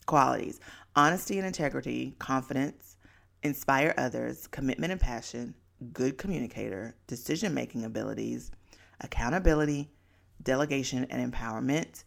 qualities 0.05 0.61
honesty 0.95 1.39
and 1.39 1.47
integrity, 1.47 2.15
confidence, 2.19 2.97
inspire 3.43 3.95
others, 3.99 4.47
commitment 4.47 4.93
and 4.93 5.01
passion, 5.01 5.55
good 5.93 6.17
communicator, 6.17 6.95
decision 7.07 7.53
making 7.53 7.85
abilities, 7.85 8.51
accountability, 9.01 9.91
delegation 10.43 11.07
and 11.11 11.33
empowerment, 11.33 12.05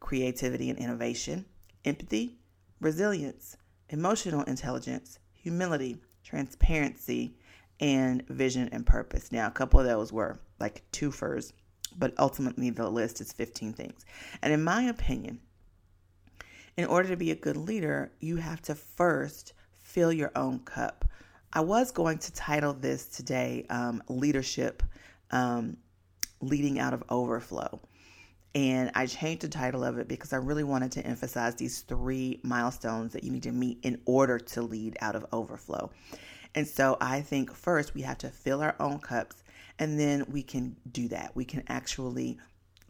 creativity 0.00 0.70
and 0.70 0.78
innovation, 0.78 1.44
empathy, 1.84 2.36
resilience, 2.80 3.56
emotional 3.88 4.42
intelligence, 4.44 5.18
humility, 5.32 6.00
transparency, 6.24 7.34
and 7.80 8.26
vision 8.28 8.68
and 8.72 8.86
purpose. 8.86 9.32
Now, 9.32 9.46
a 9.46 9.50
couple 9.50 9.80
of 9.80 9.86
those 9.86 10.12
were 10.12 10.38
like 10.58 10.84
twofers, 10.92 11.52
but 11.98 12.14
ultimately 12.18 12.70
the 12.70 12.88
list 12.88 13.20
is 13.20 13.32
15 13.32 13.72
things. 13.72 14.04
And 14.42 14.52
in 14.52 14.62
my 14.62 14.82
opinion, 14.84 15.40
in 16.76 16.84
order 16.84 17.08
to 17.08 17.16
be 17.16 17.30
a 17.30 17.36
good 17.36 17.56
leader, 17.56 18.12
you 18.20 18.36
have 18.36 18.62
to 18.62 18.74
first 18.74 19.54
fill 19.78 20.12
your 20.12 20.30
own 20.36 20.60
cup. 20.60 21.04
I 21.52 21.60
was 21.60 21.90
going 21.90 22.18
to 22.18 22.32
title 22.32 22.74
this 22.74 23.06
today 23.06 23.66
um, 23.70 24.02
Leadership 24.08 24.82
um, 25.30 25.76
Leading 26.40 26.78
Out 26.78 26.94
of 26.94 27.02
Overflow. 27.08 27.80
And 28.54 28.90
I 28.94 29.06
changed 29.06 29.42
the 29.42 29.48
title 29.48 29.84
of 29.84 29.98
it 29.98 30.08
because 30.08 30.32
I 30.32 30.36
really 30.36 30.64
wanted 30.64 30.92
to 30.92 31.06
emphasize 31.06 31.54
these 31.54 31.80
three 31.82 32.40
milestones 32.42 33.12
that 33.12 33.22
you 33.22 33.30
need 33.30 33.44
to 33.44 33.52
meet 33.52 33.78
in 33.82 34.00
order 34.06 34.38
to 34.38 34.62
lead 34.62 34.96
out 35.00 35.14
of 35.14 35.24
overflow. 35.32 35.90
And 36.54 36.66
so 36.66 36.96
I 37.00 37.20
think 37.20 37.54
first 37.54 37.94
we 37.94 38.02
have 38.02 38.18
to 38.18 38.28
fill 38.28 38.60
our 38.62 38.74
own 38.80 38.98
cups 38.98 39.42
and 39.78 39.98
then 39.98 40.26
we 40.30 40.42
can 40.42 40.76
do 40.92 41.08
that. 41.08 41.32
We 41.34 41.44
can 41.44 41.62
actually 41.68 42.38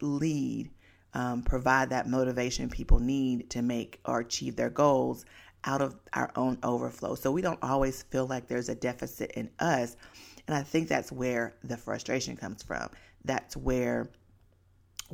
lead, 0.01 0.69
um, 1.13 1.41
provide 1.43 1.89
that 1.89 2.07
motivation 2.07 2.69
people 2.69 2.99
need 2.99 3.49
to 3.51 3.61
make 3.61 3.99
or 4.05 4.19
achieve 4.19 4.55
their 4.55 4.69
goals 4.69 5.25
out 5.63 5.81
of 5.81 5.95
our 6.13 6.31
own 6.35 6.57
overflow. 6.63 7.15
So 7.15 7.31
we 7.31 7.41
don't 7.41 7.61
always 7.61 8.03
feel 8.03 8.27
like 8.27 8.47
there's 8.47 8.69
a 8.69 8.75
deficit 8.75 9.31
in 9.31 9.49
us. 9.59 9.95
And 10.47 10.55
I 10.55 10.63
think 10.63 10.87
that's 10.87 11.11
where 11.11 11.55
the 11.63 11.77
frustration 11.77 12.35
comes 12.35 12.63
from. 12.63 12.89
That's 13.23 13.55
where 13.55 14.09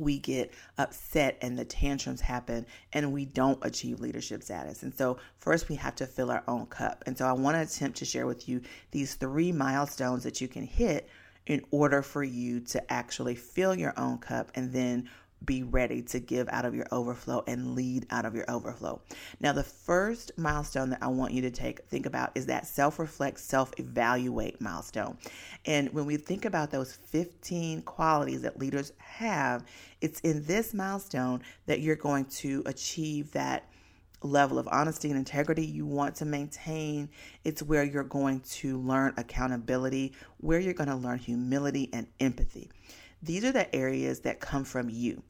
we 0.00 0.18
get 0.18 0.52
upset 0.76 1.38
and 1.40 1.58
the 1.58 1.64
tantrums 1.64 2.20
happen 2.20 2.66
and 2.92 3.12
we 3.12 3.24
don't 3.24 3.58
achieve 3.62 4.00
leadership 4.00 4.42
status. 4.42 4.82
And 4.82 4.94
so, 4.94 5.18
first, 5.38 5.68
we 5.68 5.76
have 5.76 5.94
to 5.96 6.06
fill 6.06 6.30
our 6.30 6.44
own 6.48 6.66
cup. 6.66 7.04
And 7.06 7.16
so, 7.16 7.26
I 7.26 7.32
want 7.32 7.56
to 7.56 7.62
attempt 7.62 7.98
to 7.98 8.04
share 8.04 8.26
with 8.26 8.48
you 8.48 8.60
these 8.90 9.14
three 9.14 9.52
milestones 9.52 10.22
that 10.24 10.40
you 10.40 10.48
can 10.48 10.64
hit 10.64 11.08
in 11.46 11.64
order 11.70 12.02
for 12.02 12.22
you 12.22 12.60
to 12.60 12.92
actually 12.92 13.34
fill 13.34 13.74
your 13.74 13.94
own 13.98 14.18
cup 14.18 14.50
and 14.54 14.72
then 14.72 15.08
be 15.44 15.62
ready 15.62 16.02
to 16.02 16.20
give 16.20 16.48
out 16.50 16.64
of 16.64 16.74
your 16.74 16.86
overflow 16.90 17.42
and 17.46 17.74
lead 17.74 18.06
out 18.10 18.24
of 18.24 18.34
your 18.34 18.44
overflow. 18.50 19.00
Now, 19.40 19.52
the 19.52 19.62
first 19.62 20.32
milestone 20.36 20.90
that 20.90 21.02
I 21.02 21.08
want 21.08 21.32
you 21.32 21.42
to 21.42 21.50
take 21.50 21.84
think 21.88 22.06
about 22.06 22.32
is 22.34 22.46
that 22.46 22.66
self-reflect, 22.66 23.38
self-evaluate 23.38 24.60
milestone. 24.60 25.16
And 25.64 25.92
when 25.92 26.06
we 26.06 26.16
think 26.16 26.44
about 26.44 26.70
those 26.70 26.92
15 26.92 27.82
qualities 27.82 28.42
that 28.42 28.58
leaders 28.58 28.92
have, 28.98 29.64
it's 30.00 30.20
in 30.20 30.44
this 30.44 30.74
milestone 30.74 31.42
that 31.66 31.80
you're 31.80 31.96
going 31.96 32.26
to 32.26 32.62
achieve 32.66 33.32
that 33.32 33.68
level 34.22 34.58
of 34.58 34.68
honesty 34.72 35.08
and 35.10 35.18
integrity 35.18 35.64
you 35.64 35.86
want 35.86 36.16
to 36.16 36.24
maintain. 36.24 37.08
It's 37.44 37.62
where 37.62 37.84
you're 37.84 38.02
going 38.02 38.40
to 38.40 38.78
learn 38.78 39.14
accountability, 39.16 40.14
where 40.38 40.58
you're 40.58 40.74
going 40.74 40.88
to 40.88 40.96
learn 40.96 41.18
humility 41.18 41.88
and 41.92 42.08
empathy. 42.20 42.70
These 43.22 43.44
are 43.44 43.52
the 43.52 43.74
areas 43.74 44.20
that 44.20 44.40
come 44.40 44.64
from 44.64 44.88
you. 44.88 45.22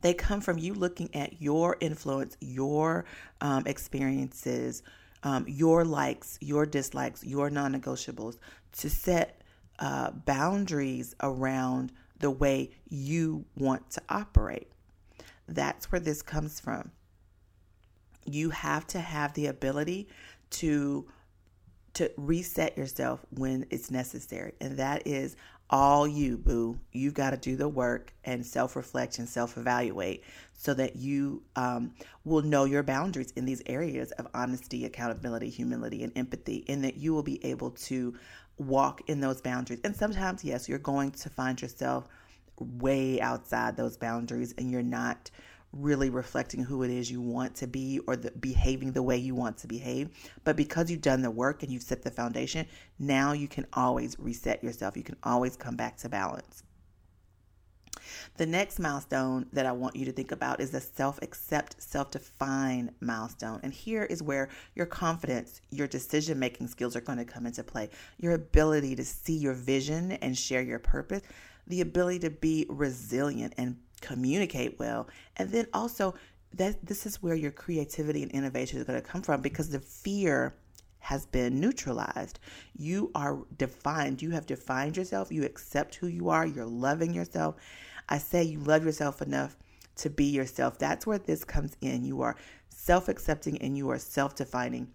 They 0.00 0.14
come 0.14 0.40
from 0.40 0.58
you 0.58 0.74
looking 0.74 1.14
at 1.14 1.40
your 1.40 1.76
influence, 1.80 2.36
your 2.40 3.06
um, 3.40 3.62
experiences, 3.66 4.82
um, 5.22 5.46
your 5.48 5.84
likes, 5.84 6.38
your 6.40 6.66
dislikes, 6.66 7.24
your 7.24 7.48
non 7.48 7.74
negotiables 7.74 8.36
to 8.72 8.90
set 8.90 9.40
uh, 9.78 10.10
boundaries 10.10 11.14
around 11.22 11.92
the 12.18 12.30
way 12.30 12.70
you 12.88 13.44
want 13.56 13.90
to 13.92 14.02
operate. 14.08 14.68
That's 15.48 15.90
where 15.90 16.00
this 16.00 16.22
comes 16.22 16.60
from. 16.60 16.90
You 18.26 18.50
have 18.50 18.86
to 18.88 19.00
have 19.00 19.34
the 19.34 19.46
ability 19.46 20.08
to 20.50 21.06
to 21.94 22.10
reset 22.16 22.76
yourself 22.76 23.24
when 23.30 23.66
it's 23.70 23.90
necessary. 23.90 24.52
And 24.60 24.76
that 24.78 25.06
is 25.06 25.36
all 25.70 26.06
you, 26.06 26.36
boo. 26.36 26.78
You've 26.92 27.14
got 27.14 27.30
to 27.30 27.36
do 27.36 27.56
the 27.56 27.68
work 27.68 28.12
and 28.24 28.44
self 28.44 28.76
reflect 28.76 29.18
and 29.18 29.28
self 29.28 29.56
evaluate 29.56 30.22
so 30.52 30.74
that 30.74 30.96
you 30.96 31.42
um, 31.56 31.94
will 32.24 32.42
know 32.42 32.64
your 32.64 32.82
boundaries 32.82 33.32
in 33.32 33.44
these 33.44 33.62
areas 33.66 34.12
of 34.12 34.26
honesty, 34.34 34.84
accountability, 34.84 35.50
humility, 35.50 36.02
and 36.04 36.12
empathy, 36.16 36.64
and 36.68 36.84
that 36.84 36.96
you 36.96 37.12
will 37.12 37.22
be 37.22 37.44
able 37.44 37.70
to 37.70 38.14
walk 38.58 39.02
in 39.08 39.20
those 39.20 39.40
boundaries. 39.40 39.80
And 39.84 39.96
sometimes, 39.96 40.44
yes, 40.44 40.68
you're 40.68 40.78
going 40.78 41.10
to 41.12 41.30
find 41.30 41.60
yourself 41.60 42.08
way 42.58 43.20
outside 43.20 43.76
those 43.76 43.96
boundaries 43.96 44.54
and 44.56 44.70
you're 44.70 44.82
not 44.82 45.30
really 45.74 46.10
reflecting 46.10 46.62
who 46.62 46.82
it 46.82 46.90
is 46.90 47.10
you 47.10 47.20
want 47.20 47.54
to 47.56 47.66
be 47.66 48.00
or 48.06 48.16
the, 48.16 48.30
behaving 48.32 48.92
the 48.92 49.02
way 49.02 49.16
you 49.16 49.34
want 49.34 49.58
to 49.58 49.66
behave. 49.66 50.08
But 50.44 50.56
because 50.56 50.90
you've 50.90 51.00
done 51.00 51.22
the 51.22 51.30
work 51.30 51.62
and 51.62 51.72
you've 51.72 51.82
set 51.82 52.02
the 52.02 52.10
foundation, 52.10 52.66
now 52.98 53.32
you 53.32 53.48
can 53.48 53.66
always 53.72 54.18
reset 54.18 54.62
yourself. 54.62 54.96
You 54.96 55.02
can 55.02 55.16
always 55.22 55.56
come 55.56 55.76
back 55.76 55.96
to 55.98 56.08
balance. 56.08 56.62
The 58.36 58.46
next 58.46 58.78
milestone 58.78 59.46
that 59.52 59.66
I 59.66 59.72
want 59.72 59.96
you 59.96 60.04
to 60.06 60.12
think 60.12 60.32
about 60.32 60.60
is 60.60 60.70
the 60.70 60.80
self 60.80 61.20
accept, 61.22 61.80
self 61.80 62.10
define 62.10 62.90
milestone. 63.00 63.60
And 63.62 63.72
here 63.72 64.04
is 64.04 64.22
where 64.22 64.48
your 64.74 64.86
confidence, 64.86 65.60
your 65.70 65.86
decision 65.86 66.38
making 66.38 66.68
skills 66.68 66.96
are 66.96 67.00
going 67.00 67.18
to 67.18 67.24
come 67.24 67.46
into 67.46 67.62
play. 67.62 67.90
Your 68.18 68.32
ability 68.32 68.96
to 68.96 69.04
see 69.04 69.36
your 69.36 69.54
vision 69.54 70.12
and 70.12 70.36
share 70.36 70.62
your 70.62 70.80
purpose, 70.80 71.22
the 71.66 71.80
ability 71.80 72.20
to 72.20 72.30
be 72.30 72.66
resilient 72.68 73.54
and 73.56 73.76
communicate 74.06 74.78
well. 74.78 75.08
And 75.36 75.50
then 75.50 75.66
also, 75.72 76.14
that 76.54 76.86
this 76.86 77.04
is 77.04 77.22
where 77.22 77.34
your 77.34 77.50
creativity 77.50 78.22
and 78.22 78.30
innovation 78.32 78.78
is 78.78 78.84
going 78.84 79.00
to 79.00 79.06
come 79.06 79.22
from 79.22 79.40
because 79.40 79.70
the 79.70 79.80
fear 79.80 80.54
has 81.00 81.26
been 81.26 81.60
neutralized. 81.60 82.38
You 82.76 83.10
are 83.14 83.38
defined. 83.58 84.22
You 84.22 84.30
have 84.30 84.46
defined 84.46 84.96
yourself. 84.96 85.30
You 85.30 85.44
accept 85.44 85.96
who 85.96 86.06
you 86.06 86.28
are. 86.30 86.46
You're 86.46 86.64
loving 86.64 87.12
yourself. 87.12 87.56
I 88.08 88.18
say 88.18 88.42
you 88.42 88.60
love 88.60 88.84
yourself 88.84 89.20
enough 89.20 89.56
to 89.96 90.10
be 90.10 90.24
yourself. 90.24 90.78
That's 90.78 91.06
where 91.06 91.18
this 91.18 91.44
comes 91.44 91.76
in. 91.80 92.04
You 92.04 92.22
are 92.22 92.36
self 92.68 93.08
accepting 93.08 93.60
and 93.60 93.76
you 93.76 93.90
are 93.90 93.98
self 93.98 94.34
defining. 94.34 94.88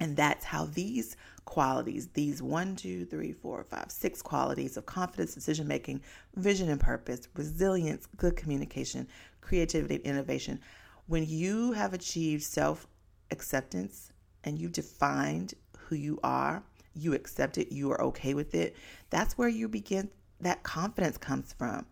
And 0.00 0.16
that's 0.16 0.44
how 0.44 0.66
these 0.66 1.16
qualities, 1.44 2.08
these 2.12 2.42
one, 2.42 2.76
two, 2.76 3.04
three, 3.06 3.32
four, 3.32 3.64
five, 3.64 3.90
six 3.90 4.20
qualities 4.20 4.76
of 4.76 4.84
confidence, 4.84 5.34
decision 5.34 5.66
making, 5.66 6.02
vision 6.34 6.68
and 6.68 6.80
purpose, 6.80 7.28
resilience, 7.34 8.06
good 8.16 8.36
communication, 8.36 9.08
creativity, 9.40 9.94
and 9.96 10.04
innovation, 10.04 10.60
when 11.06 11.24
you 11.26 11.72
have 11.72 11.94
achieved 11.94 12.42
self 12.42 12.86
acceptance 13.30 14.12
and 14.44 14.58
you 14.58 14.68
defined 14.68 15.54
who 15.78 15.94
you 15.94 16.18
are, 16.22 16.62
you 16.94 17.14
accept 17.14 17.58
it, 17.58 17.72
you 17.72 17.90
are 17.92 18.02
okay 18.02 18.34
with 18.34 18.54
it, 18.54 18.74
that's 19.10 19.38
where 19.38 19.48
you 19.48 19.68
begin, 19.68 20.10
that 20.40 20.62
confidence 20.62 21.16
comes 21.16 21.52
from. 21.52 21.86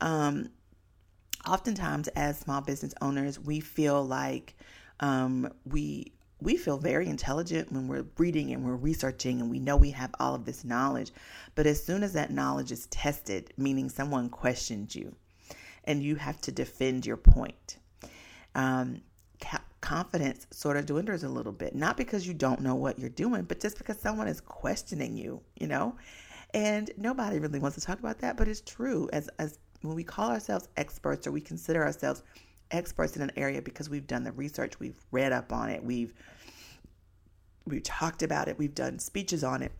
Um, 0.00 0.48
oftentimes, 1.46 2.08
as 2.08 2.38
small 2.38 2.62
business 2.62 2.94
owners, 3.02 3.38
we 3.38 3.60
feel 3.60 4.02
like 4.02 4.56
um, 5.00 5.52
we 5.66 6.13
we 6.40 6.56
feel 6.56 6.76
very 6.76 7.08
intelligent 7.08 7.72
when 7.72 7.88
we're 7.88 8.06
reading 8.18 8.52
and 8.52 8.64
we're 8.64 8.76
researching 8.76 9.40
and 9.40 9.50
we 9.50 9.58
know 9.58 9.76
we 9.76 9.90
have 9.90 10.14
all 10.20 10.34
of 10.34 10.44
this 10.44 10.64
knowledge. 10.64 11.12
But 11.54 11.66
as 11.66 11.82
soon 11.82 12.02
as 12.02 12.12
that 12.14 12.30
knowledge 12.30 12.72
is 12.72 12.86
tested, 12.86 13.52
meaning 13.56 13.88
someone 13.88 14.28
questions 14.28 14.94
you 14.94 15.14
and 15.84 16.02
you 16.02 16.16
have 16.16 16.40
to 16.42 16.52
defend 16.52 17.06
your 17.06 17.16
point, 17.16 17.78
um, 18.54 19.00
confidence 19.80 20.46
sort 20.50 20.78
of 20.78 20.86
dwindles 20.86 21.24
a 21.24 21.28
little 21.28 21.52
bit. 21.52 21.74
Not 21.74 21.96
because 21.96 22.26
you 22.26 22.32
don't 22.32 22.60
know 22.60 22.74
what 22.74 22.98
you're 22.98 23.10
doing, 23.10 23.42
but 23.42 23.60
just 23.60 23.76
because 23.76 23.98
someone 23.98 24.28
is 24.28 24.40
questioning 24.40 25.16
you, 25.16 25.42
you 25.60 25.66
know? 25.66 25.96
And 26.54 26.90
nobody 26.96 27.38
really 27.38 27.58
wants 27.58 27.76
to 27.76 27.84
talk 27.84 27.98
about 27.98 28.18
that, 28.20 28.36
but 28.36 28.48
it's 28.48 28.62
true. 28.62 29.10
As, 29.12 29.28
as 29.38 29.58
when 29.82 29.94
we 29.94 30.04
call 30.04 30.30
ourselves 30.30 30.68
experts 30.76 31.26
or 31.26 31.32
we 31.32 31.40
consider 31.40 31.84
ourselves 31.84 32.22
experts 32.70 33.16
in 33.16 33.22
an 33.22 33.32
area 33.36 33.62
because 33.62 33.88
we've 33.88 34.06
done 34.06 34.24
the 34.24 34.32
research, 34.32 34.78
we've 34.80 35.00
read 35.10 35.32
up 35.32 35.52
on 35.52 35.70
it, 35.70 35.82
we've 35.82 36.14
we've 37.66 37.82
talked 37.82 38.22
about 38.22 38.48
it, 38.48 38.58
we've 38.58 38.74
done 38.74 38.98
speeches 38.98 39.42
on 39.44 39.62
it. 39.62 39.72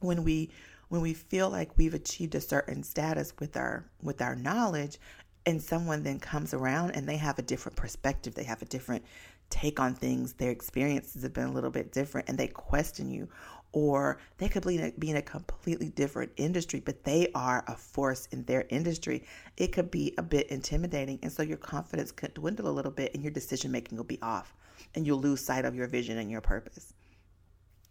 When 0.00 0.24
we 0.24 0.50
when 0.88 1.00
we 1.00 1.14
feel 1.14 1.48
like 1.48 1.76
we've 1.78 1.94
achieved 1.94 2.34
a 2.34 2.40
certain 2.40 2.82
status 2.82 3.32
with 3.38 3.56
our 3.56 3.84
with 4.02 4.20
our 4.20 4.34
knowledge 4.34 4.98
and 5.46 5.62
someone 5.62 6.02
then 6.02 6.18
comes 6.18 6.52
around 6.52 6.90
and 6.92 7.08
they 7.08 7.16
have 7.16 7.38
a 7.38 7.42
different 7.42 7.76
perspective, 7.76 8.34
they 8.34 8.44
have 8.44 8.62
a 8.62 8.66
different 8.66 9.04
take 9.50 9.80
on 9.80 9.94
things, 9.94 10.34
their 10.34 10.50
experiences 10.50 11.22
have 11.22 11.32
been 11.32 11.48
a 11.48 11.52
little 11.52 11.70
bit 11.70 11.92
different 11.92 12.28
and 12.28 12.38
they 12.38 12.46
question 12.46 13.10
you 13.10 13.28
or 13.72 14.18
they 14.38 14.48
could 14.48 14.66
be 14.66 14.76
in, 14.76 14.84
a, 14.84 14.90
be 14.98 15.10
in 15.10 15.16
a 15.16 15.22
completely 15.22 15.90
different 15.90 16.32
industry, 16.36 16.80
but 16.80 17.04
they 17.04 17.30
are 17.34 17.64
a 17.68 17.76
force 17.76 18.26
in 18.32 18.44
their 18.44 18.66
industry. 18.70 19.24
It 19.56 19.68
could 19.68 19.90
be 19.90 20.14
a 20.18 20.22
bit 20.22 20.48
intimidating. 20.48 21.18
And 21.22 21.30
so 21.30 21.42
your 21.42 21.56
confidence 21.56 22.10
could 22.10 22.34
dwindle 22.34 22.68
a 22.68 22.70
little 22.70 22.90
bit 22.90 23.14
and 23.14 23.22
your 23.22 23.32
decision 23.32 23.70
making 23.70 23.96
will 23.96 24.04
be 24.04 24.20
off 24.22 24.54
and 24.94 25.06
you'll 25.06 25.20
lose 25.20 25.44
sight 25.44 25.64
of 25.64 25.74
your 25.74 25.86
vision 25.86 26.18
and 26.18 26.30
your 26.30 26.40
purpose. 26.40 26.92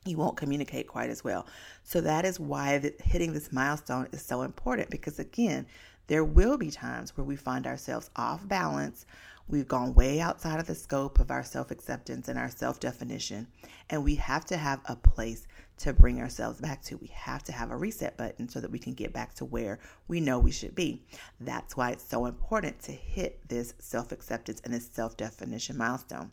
You 0.06 0.18
won't 0.18 0.38
communicate 0.38 0.88
quite 0.88 1.10
as 1.10 1.24
well. 1.24 1.46
So 1.84 2.02
that 2.02 2.26
is 2.26 2.40
why 2.40 2.78
the, 2.80 2.94
hitting 3.04 3.34
this 3.34 3.52
milestone 3.52 4.08
is 4.12 4.22
so 4.22 4.42
important 4.42 4.90
because, 4.90 5.20
again, 5.20 5.66
there 6.08 6.24
will 6.24 6.58
be 6.58 6.72
times 6.72 7.16
where 7.16 7.26
we 7.26 7.36
find 7.36 7.68
ourselves 7.68 8.10
off 8.16 8.48
balance 8.48 9.06
We've 9.50 9.68
gone 9.68 9.96
way 9.96 10.20
outside 10.20 10.60
of 10.60 10.68
the 10.68 10.76
scope 10.76 11.18
of 11.18 11.32
our 11.32 11.44
self 11.44 11.72
acceptance 11.72 12.28
and 12.28 12.38
our 12.38 12.52
self 12.52 12.80
definition, 12.80 13.48
and 13.90 14.04
we 14.04 14.14
have 14.16 14.46
to 14.46 14.58
have 14.58 14.80
a 14.86 14.96
place 14.96 15.48
to 15.80 15.94
bring 15.94 16.20
ourselves 16.20 16.60
back 16.60 16.82
to. 16.84 16.98
We 16.98 17.08
have 17.08 17.44
to 17.46 17.52
have 17.52 17.72
a 17.72 17.78
reset 17.78 18.18
button 18.18 18.48
so 18.50 18.60
that 18.60 18.72
we 18.72 18.80
can 18.80 18.94
get 18.94 19.14
back 19.14 19.34
to 19.36 19.46
where 19.46 19.80
we 20.08 20.20
know 20.20 20.40
we 20.40 20.52
should 20.52 20.76
be. 20.76 21.04
That's 21.40 21.76
why 21.76 21.92
it's 21.92 22.08
so 22.08 22.26
important 22.26 22.80
to 22.84 22.92
hit 22.92 23.48
this 23.48 23.74
self 23.80 24.12
acceptance 24.12 24.62
and 24.64 24.74
this 24.74 24.90
self 24.92 25.18
definition 25.18 25.78
milestone. 25.78 26.32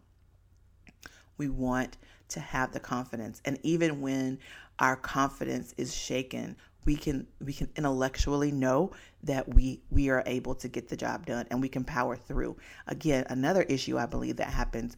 We 1.38 1.48
want 1.48 1.96
to 2.28 2.40
have 2.40 2.72
the 2.72 2.80
confidence, 2.80 3.40
and 3.44 3.58
even 3.62 4.00
when 4.00 4.38
our 4.78 4.96
confidence 4.96 5.74
is 5.76 5.94
shaken, 5.94 6.56
we 6.86 6.96
can 6.96 7.26
we 7.40 7.52
can 7.52 7.68
intellectually 7.76 8.50
know 8.50 8.92
that 9.24 9.52
we 9.52 9.82
we 9.90 10.08
are 10.08 10.22
able 10.24 10.54
to 10.54 10.68
get 10.68 10.88
the 10.88 10.96
job 10.96 11.26
done 11.26 11.46
and 11.50 11.60
we 11.60 11.68
can 11.68 11.84
power 11.84 12.16
through 12.16 12.56
again 12.86 13.26
another 13.28 13.62
issue 13.62 13.98
i 13.98 14.06
believe 14.06 14.36
that 14.36 14.48
happens 14.48 14.96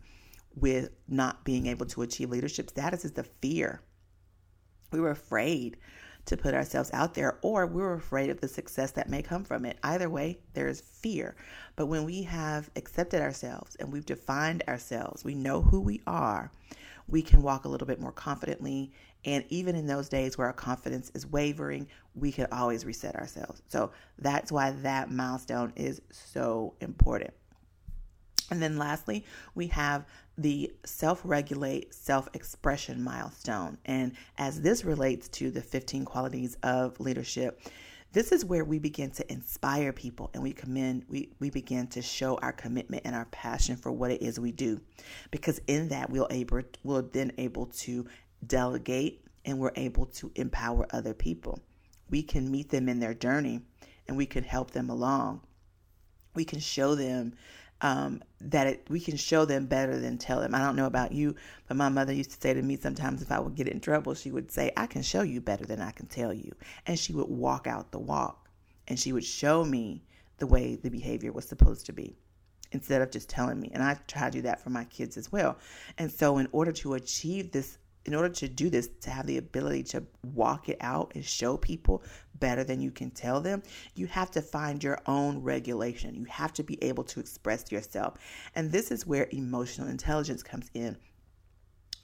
with 0.55 0.91
not 1.09 1.45
being 1.45 1.67
able 1.67 1.87
to 1.87 2.03
achieve 2.03 2.31
leadership 2.31 2.69
status 2.69 3.05
is 3.05 3.13
the 3.13 3.25
fear 3.25 3.81
we 4.91 5.01
were 5.01 5.11
afraid 5.11 5.77
to 6.27 6.37
put 6.37 6.55
ourselves 6.55 6.91
out 6.93 7.15
there 7.15 7.39
or 7.43 7.67
we 7.67 7.81
were 7.81 7.95
afraid 7.95 8.29
of 8.29 8.41
the 8.41 8.49
success 8.49 8.91
that 8.91 9.09
may 9.09 9.23
come 9.23 9.45
from 9.45 9.65
it 9.65 9.79
either 9.83 10.11
way 10.11 10.39
there's 10.53 10.81
fear 10.81 11.35
but 11.77 11.87
when 11.87 12.05
we 12.05 12.23
have 12.23 12.71
accepted 12.77 13.23
ourselves 13.23 13.77
and 13.77 13.91
we've 13.91 14.07
defined 14.07 14.63
ourselves 14.69 15.25
we 15.25 15.35
know 15.35 15.63
who 15.63 15.81
we 15.81 16.01
are 16.07 16.51
we 17.09 17.23
can 17.23 17.43
walk 17.43 17.65
a 17.65 17.69
little 17.69 17.87
bit 17.87 18.01
more 18.01 18.13
confidently. 18.13 18.93
And 19.25 19.45
even 19.49 19.75
in 19.75 19.87
those 19.87 20.09
days 20.09 20.39
where 20.39 20.47
our 20.47 20.53
confidence 20.53 21.11
is 21.15 21.27
wavering, 21.27 21.89
we 22.15 22.31
can 22.31 22.47
always 22.53 22.85
reset 22.85 23.17
ourselves. 23.17 23.63
So 23.67 23.91
that's 24.19 24.53
why 24.53 24.71
that 24.83 25.11
milestone 25.11 25.73
is 25.75 26.01
so 26.11 26.75
important. 26.81 27.33
And 28.51 28.63
then 28.63 28.79
lastly, 28.79 29.25
we 29.55 29.67
have 29.69 30.07
the 30.37 30.73
self 30.85 31.21
regulate, 31.25 31.93
self 31.93 32.29
expression 32.35 33.03
milestone. 33.03 33.79
And 33.85 34.13
as 34.39 34.61
this 34.61 34.85
relates 34.85 35.29
to 35.31 35.51
the 35.51 35.63
15 35.63 36.05
qualities 36.05 36.57
of 36.63 36.99
leadership, 37.01 37.61
This 38.13 38.33
is 38.33 38.45
where 38.45 38.65
we 38.65 38.79
begin 38.79 39.11
to 39.13 39.33
inspire 39.33 39.93
people 39.93 40.31
and 40.33 40.43
we 40.43 40.53
commend, 40.55 41.05
we, 41.09 41.31
we 41.41 41.51
begin 41.51 41.89
to 41.89 42.01
show 42.01 42.37
our 42.37 42.53
commitment 42.53 43.03
and 43.05 43.15
our 43.15 43.27
passion 43.27 43.77
for 43.77 43.93
what 43.93 44.11
it 44.11 44.23
is 44.23 44.41
we 44.41 44.51
do. 44.51 44.81
Because 45.31 45.61
in 45.67 45.89
that 45.89 46.09
we'll 46.09 46.27
able 46.31 46.63
we'll 46.83 47.03
then 47.03 47.33
able 47.37 47.67
to 47.67 48.07
delegate 48.47 49.25
and 49.45 49.59
we're 49.59 49.73
able 49.77 50.07
to 50.07 50.33
empower 50.37 50.87
other 50.91 51.13
people. 51.13 51.61
We 52.09 52.23
can 52.23 52.51
meet 52.51 52.71
them 52.71 52.89
in 52.89 52.99
their 52.99 53.15
journey 53.15 53.61
and 54.07 54.17
we 54.17 54.27
can 54.27 54.45
help 54.45 54.71
them 54.71 54.89
along. 54.89 55.43
We 56.35 56.45
can 56.45 56.61
show 56.61 56.95
them 56.95 57.35
um, 57.81 58.23
that 58.41 58.67
it, 58.67 58.87
we 58.89 59.01
can 59.01 59.17
show 59.17 59.45
them 59.45 59.67
better 59.67 59.99
than 59.99 60.19
tell 60.19 60.41
them. 60.41 60.55
I 60.55 60.59
don't 60.59 60.77
know 60.77 60.87
about 60.87 61.13
you, 61.13 61.35
but 61.67 61.77
my 61.77 61.89
mother 61.89 62.13
used 62.13 62.31
to 62.33 62.41
say 62.41 62.55
to 62.55 62.63
me 62.63 62.77
sometimes 62.77 63.23
if 63.23 63.31
I 63.31 63.39
would 63.39 63.55
get 63.55 63.69
in 63.69 63.81
trouble, 63.81 64.15
she 64.15 64.31
would 64.31 64.51
say, 64.51 64.73
I 64.77 64.87
can 64.87 65.03
show 65.03 65.23
you 65.23 65.41
better 65.41 65.65
than 65.65 65.81
I 65.81 65.93
can 65.93 66.07
tell 66.07 66.33
you. 66.33 66.55
And 66.87 66.99
she 66.99 67.13
would 67.13 67.29
walk 67.29 67.67
out 67.67 67.93
the 67.93 67.99
walk 67.99 68.49
and 68.89 68.99
she 68.99 69.13
would 69.13 69.25
show 69.25 69.65
me 69.65 70.03
the 70.39 70.47
way 70.47 70.77
the 70.77 70.91
behavior 70.91 71.33
was 71.33 71.47
supposed 71.47 71.87
to 71.87 71.93
be 71.93 72.17
instead 72.73 73.03
of 73.03 73.11
just 73.11 73.29
telling 73.29 73.61
me. 73.61 73.71
And 73.73 73.83
I 73.83 73.97
try 74.07 74.27
to 74.27 74.31
do 74.31 74.43
that 74.43 74.61
for 74.63 74.71
my 74.71 74.85
kids 74.85 75.17
as 75.17 75.31
well. 75.31 75.57
And 75.99 76.11
so, 76.11 76.39
in 76.39 76.49
order 76.53 76.73
to 76.73 76.95
achieve 76.95 77.53
this 77.53 77.79
in 78.09 78.15
order 78.15 78.31
to 78.31 78.49
do 78.49 78.71
this, 78.71 78.89
to 79.03 79.11
have 79.11 79.27
the 79.27 79.37
ability 79.37 79.83
to 79.83 80.03
walk 80.23 80.71
it 80.71 80.79
out 80.81 81.13
and 81.15 81.23
show 81.23 81.59
people 81.59 82.03
better 82.37 82.65
than 82.65 82.81
you 82.81 82.91
can 82.91 83.11
tell 83.11 83.39
them, 83.39 83.63
you 83.95 84.07
have 84.07 84.31
to 84.31 84.41
find 84.41 84.83
your 84.83 84.99
own 85.05 85.43
regulation. 85.43 86.15
You 86.15 86.25
have 86.25 86.55
to 86.55 86.63
be 86.63 86.83
able 86.83 87.05
to 87.05 87.21
express 87.21 87.71
yourself. 87.71 88.15
And 88.55 88.73
this 88.73 88.91
is 88.91 89.07
where 89.07 89.29
emotional 89.31 89.89
intelligence 89.89 90.43
comes 90.43 90.71
in. 90.73 90.97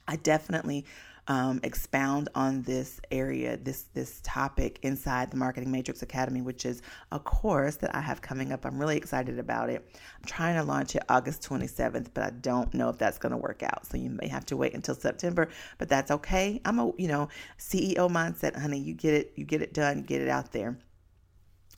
I 0.07 0.17
definitely 0.17 0.85
um, 1.27 1.59
expound 1.63 2.29
on 2.35 2.61
this 2.63 2.99
area, 3.11 3.57
this 3.57 3.85
this 3.93 4.21
topic 4.23 4.79
inside 4.83 5.31
the 5.31 5.37
Marketing 5.37 5.71
Matrix 5.71 6.01
Academy, 6.01 6.41
which 6.41 6.65
is 6.65 6.81
a 7.11 7.19
course 7.19 7.77
that 7.77 7.95
I 7.95 8.01
have 8.01 8.21
coming 8.21 8.51
up. 8.51 8.65
I'm 8.65 8.79
really 8.79 8.97
excited 8.97 9.39
about 9.39 9.69
it. 9.69 9.87
I'm 10.19 10.25
trying 10.25 10.55
to 10.55 10.63
launch 10.63 10.95
it 10.95 11.03
August 11.09 11.41
27th, 11.43 12.09
but 12.13 12.23
I 12.23 12.29
don't 12.29 12.73
know 12.73 12.89
if 12.89 12.97
that's 12.97 13.17
going 13.17 13.31
to 13.31 13.37
work 13.37 13.63
out. 13.63 13.85
So 13.87 13.97
you 13.97 14.09
may 14.09 14.27
have 14.27 14.45
to 14.47 14.57
wait 14.57 14.73
until 14.73 14.95
September, 14.95 15.49
but 15.77 15.89
that's 15.89 16.11
okay. 16.11 16.61
I'm 16.63 16.79
a 16.79 16.91
you 16.97 17.07
know 17.07 17.29
CEO 17.57 18.09
mindset, 18.09 18.59
honey. 18.59 18.79
You 18.79 18.93
get 18.93 19.13
it, 19.13 19.33
you 19.35 19.45
get 19.45 19.61
it 19.61 19.73
done, 19.73 20.03
get 20.03 20.21
it 20.21 20.29
out 20.29 20.51
there. 20.51 20.77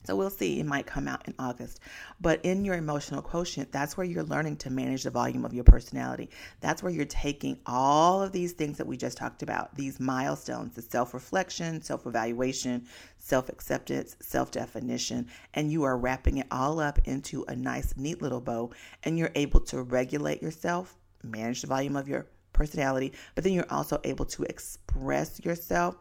So 0.07 0.15
we'll 0.15 0.29
see. 0.29 0.61
It 0.61 0.65
might 0.65 0.85
come 0.85 1.05
out 1.05 1.27
in 1.27 1.35
August. 1.37 1.81
But 2.21 2.39
in 2.45 2.63
your 2.63 2.75
emotional 2.75 3.21
quotient, 3.21 3.73
that's 3.73 3.97
where 3.97 4.05
you're 4.05 4.23
learning 4.23 4.55
to 4.59 4.69
manage 4.69 5.03
the 5.03 5.09
volume 5.09 5.43
of 5.43 5.53
your 5.53 5.65
personality. 5.65 6.29
That's 6.61 6.81
where 6.81 6.93
you're 6.93 7.03
taking 7.03 7.59
all 7.65 8.21
of 8.21 8.31
these 8.31 8.53
things 8.53 8.77
that 8.77 8.87
we 8.87 8.95
just 8.95 9.17
talked 9.17 9.43
about, 9.43 9.75
these 9.75 9.99
milestones, 9.99 10.75
the 10.75 10.81
self 10.81 11.13
reflection, 11.13 11.81
self 11.81 12.05
evaluation, 12.05 12.87
self 13.17 13.49
acceptance, 13.49 14.15
self 14.21 14.49
definition, 14.49 15.27
and 15.55 15.73
you 15.73 15.83
are 15.83 15.97
wrapping 15.97 16.37
it 16.37 16.47
all 16.51 16.79
up 16.79 16.99
into 17.03 17.43
a 17.49 17.55
nice, 17.57 17.93
neat 17.97 18.21
little 18.21 18.39
bow. 18.39 18.71
And 19.03 19.17
you're 19.17 19.33
able 19.35 19.59
to 19.59 19.81
regulate 19.81 20.41
yourself, 20.41 20.95
manage 21.21 21.59
the 21.59 21.67
volume 21.67 21.97
of 21.97 22.07
your 22.07 22.27
personality, 22.53 23.11
but 23.35 23.43
then 23.43 23.51
you're 23.51 23.69
also 23.69 23.99
able 24.05 24.23
to 24.23 24.43
express 24.43 25.43
yourself 25.43 25.97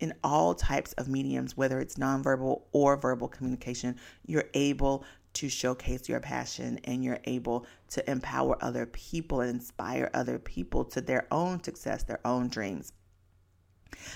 in 0.00 0.14
all 0.22 0.54
types 0.54 0.92
of 0.94 1.08
mediums, 1.08 1.56
whether 1.56 1.80
it's 1.80 1.96
nonverbal 1.96 2.62
or 2.72 2.96
verbal 2.96 3.28
communication, 3.28 3.96
you're 4.26 4.48
able 4.54 5.04
to 5.34 5.48
showcase 5.48 6.08
your 6.08 6.20
passion 6.20 6.78
and 6.84 7.04
you're 7.04 7.20
able 7.24 7.66
to 7.90 8.08
empower 8.10 8.56
other 8.62 8.86
people 8.86 9.40
and 9.40 9.50
inspire 9.50 10.10
other 10.14 10.38
people 10.38 10.84
to 10.84 11.00
their 11.00 11.26
own 11.30 11.62
success, 11.62 12.04
their 12.04 12.20
own 12.24 12.48
dreams. 12.48 12.92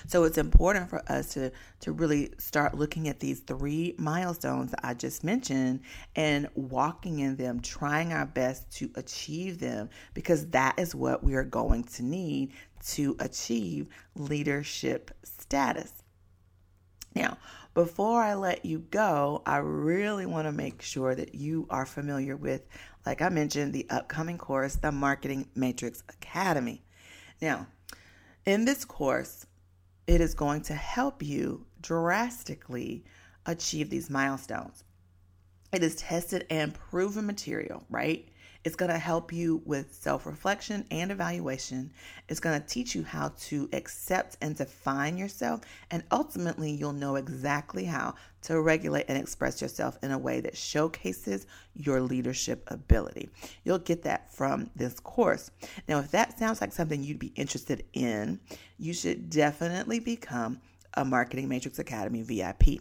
So 0.06 0.24
it's 0.24 0.38
important 0.38 0.88
for 0.88 1.02
us 1.10 1.34
to 1.34 1.50
to 1.80 1.92
really 1.92 2.32
start 2.38 2.74
looking 2.74 3.08
at 3.08 3.20
these 3.20 3.40
three 3.40 3.94
milestones 3.98 4.70
that 4.72 4.80
I 4.84 4.94
just 4.94 5.24
mentioned 5.24 5.80
and 6.16 6.48
walking 6.54 7.20
in 7.20 7.36
them, 7.36 7.60
trying 7.60 8.12
our 8.12 8.26
best 8.26 8.70
to 8.78 8.90
achieve 8.94 9.58
them 9.58 9.90
because 10.14 10.46
that 10.48 10.78
is 10.78 10.94
what 10.94 11.22
we 11.22 11.34
are 11.34 11.44
going 11.44 11.84
to 11.84 12.02
need 12.02 12.52
to 12.86 13.16
achieve 13.20 13.88
leadership 14.14 15.10
status. 15.22 15.92
Now, 17.14 17.38
before 17.74 18.22
I 18.22 18.34
let 18.34 18.64
you 18.64 18.80
go, 18.90 19.42
I 19.46 19.58
really 19.58 20.26
want 20.26 20.46
to 20.46 20.52
make 20.52 20.82
sure 20.82 21.14
that 21.14 21.34
you 21.34 21.66
are 21.70 21.86
familiar 21.86 22.36
with, 22.36 22.66
like 23.06 23.22
I 23.22 23.28
mentioned, 23.28 23.72
the 23.72 23.86
upcoming 23.90 24.38
course, 24.38 24.76
the 24.76 24.92
Marketing 24.92 25.48
Matrix 25.54 26.02
Academy. 26.08 26.82
Now, 27.40 27.66
in 28.44 28.64
this 28.64 28.84
course, 28.84 29.46
it 30.08 30.22
is 30.22 30.32
going 30.32 30.62
to 30.62 30.74
help 30.74 31.22
you 31.22 31.66
drastically 31.82 33.04
achieve 33.44 33.90
these 33.90 34.08
milestones. 34.08 34.82
It 35.70 35.82
is 35.82 35.96
tested 35.96 36.46
and 36.48 36.72
proven 36.72 37.26
material, 37.26 37.84
right? 37.90 38.26
It's 38.64 38.76
going 38.76 38.90
to 38.90 38.98
help 38.98 39.32
you 39.32 39.62
with 39.64 39.94
self 39.94 40.26
reflection 40.26 40.84
and 40.90 41.10
evaluation. 41.10 41.92
It's 42.28 42.40
going 42.40 42.60
to 42.60 42.66
teach 42.66 42.94
you 42.94 43.04
how 43.04 43.32
to 43.42 43.68
accept 43.72 44.36
and 44.40 44.56
define 44.56 45.16
yourself. 45.16 45.60
And 45.90 46.02
ultimately, 46.10 46.70
you'll 46.70 46.92
know 46.92 47.16
exactly 47.16 47.84
how 47.84 48.14
to 48.42 48.60
regulate 48.60 49.06
and 49.08 49.16
express 49.16 49.62
yourself 49.62 49.96
in 50.02 50.10
a 50.10 50.18
way 50.18 50.40
that 50.40 50.56
showcases 50.56 51.46
your 51.74 52.00
leadership 52.00 52.64
ability. 52.68 53.30
You'll 53.64 53.78
get 53.78 54.02
that 54.02 54.32
from 54.32 54.70
this 54.76 55.00
course. 55.00 55.50
Now, 55.88 56.00
if 56.00 56.10
that 56.10 56.38
sounds 56.38 56.60
like 56.60 56.72
something 56.72 57.02
you'd 57.02 57.18
be 57.18 57.32
interested 57.36 57.84
in, 57.92 58.40
you 58.78 58.92
should 58.92 59.30
definitely 59.30 60.00
become 60.00 60.60
a 60.94 61.04
Marketing 61.04 61.48
Matrix 61.48 61.78
Academy 61.78 62.22
VIP. 62.22 62.80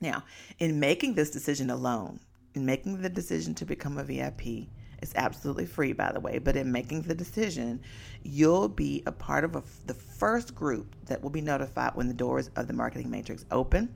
Now, 0.00 0.24
in 0.58 0.80
making 0.80 1.14
this 1.14 1.30
decision 1.30 1.70
alone, 1.70 2.20
in 2.54 2.64
making 2.64 3.02
the 3.02 3.08
decision 3.08 3.54
to 3.54 3.64
become 3.64 3.98
a 3.98 4.04
VIP, 4.04 4.68
it's 5.02 5.12
absolutely 5.16 5.66
free, 5.66 5.92
by 5.92 6.12
the 6.12 6.20
way, 6.20 6.38
but 6.38 6.56
in 6.56 6.72
making 6.72 7.02
the 7.02 7.14
decision, 7.14 7.80
you'll 8.22 8.68
be 8.68 9.02
a 9.06 9.12
part 9.12 9.44
of 9.44 9.56
a, 9.56 9.62
the 9.86 9.94
first 9.94 10.54
group 10.54 10.94
that 11.06 11.22
will 11.22 11.30
be 11.30 11.42
notified 11.42 11.94
when 11.94 12.08
the 12.08 12.14
doors 12.14 12.50
of 12.56 12.68
the 12.68 12.72
Marketing 12.72 13.10
Matrix 13.10 13.44
open. 13.50 13.94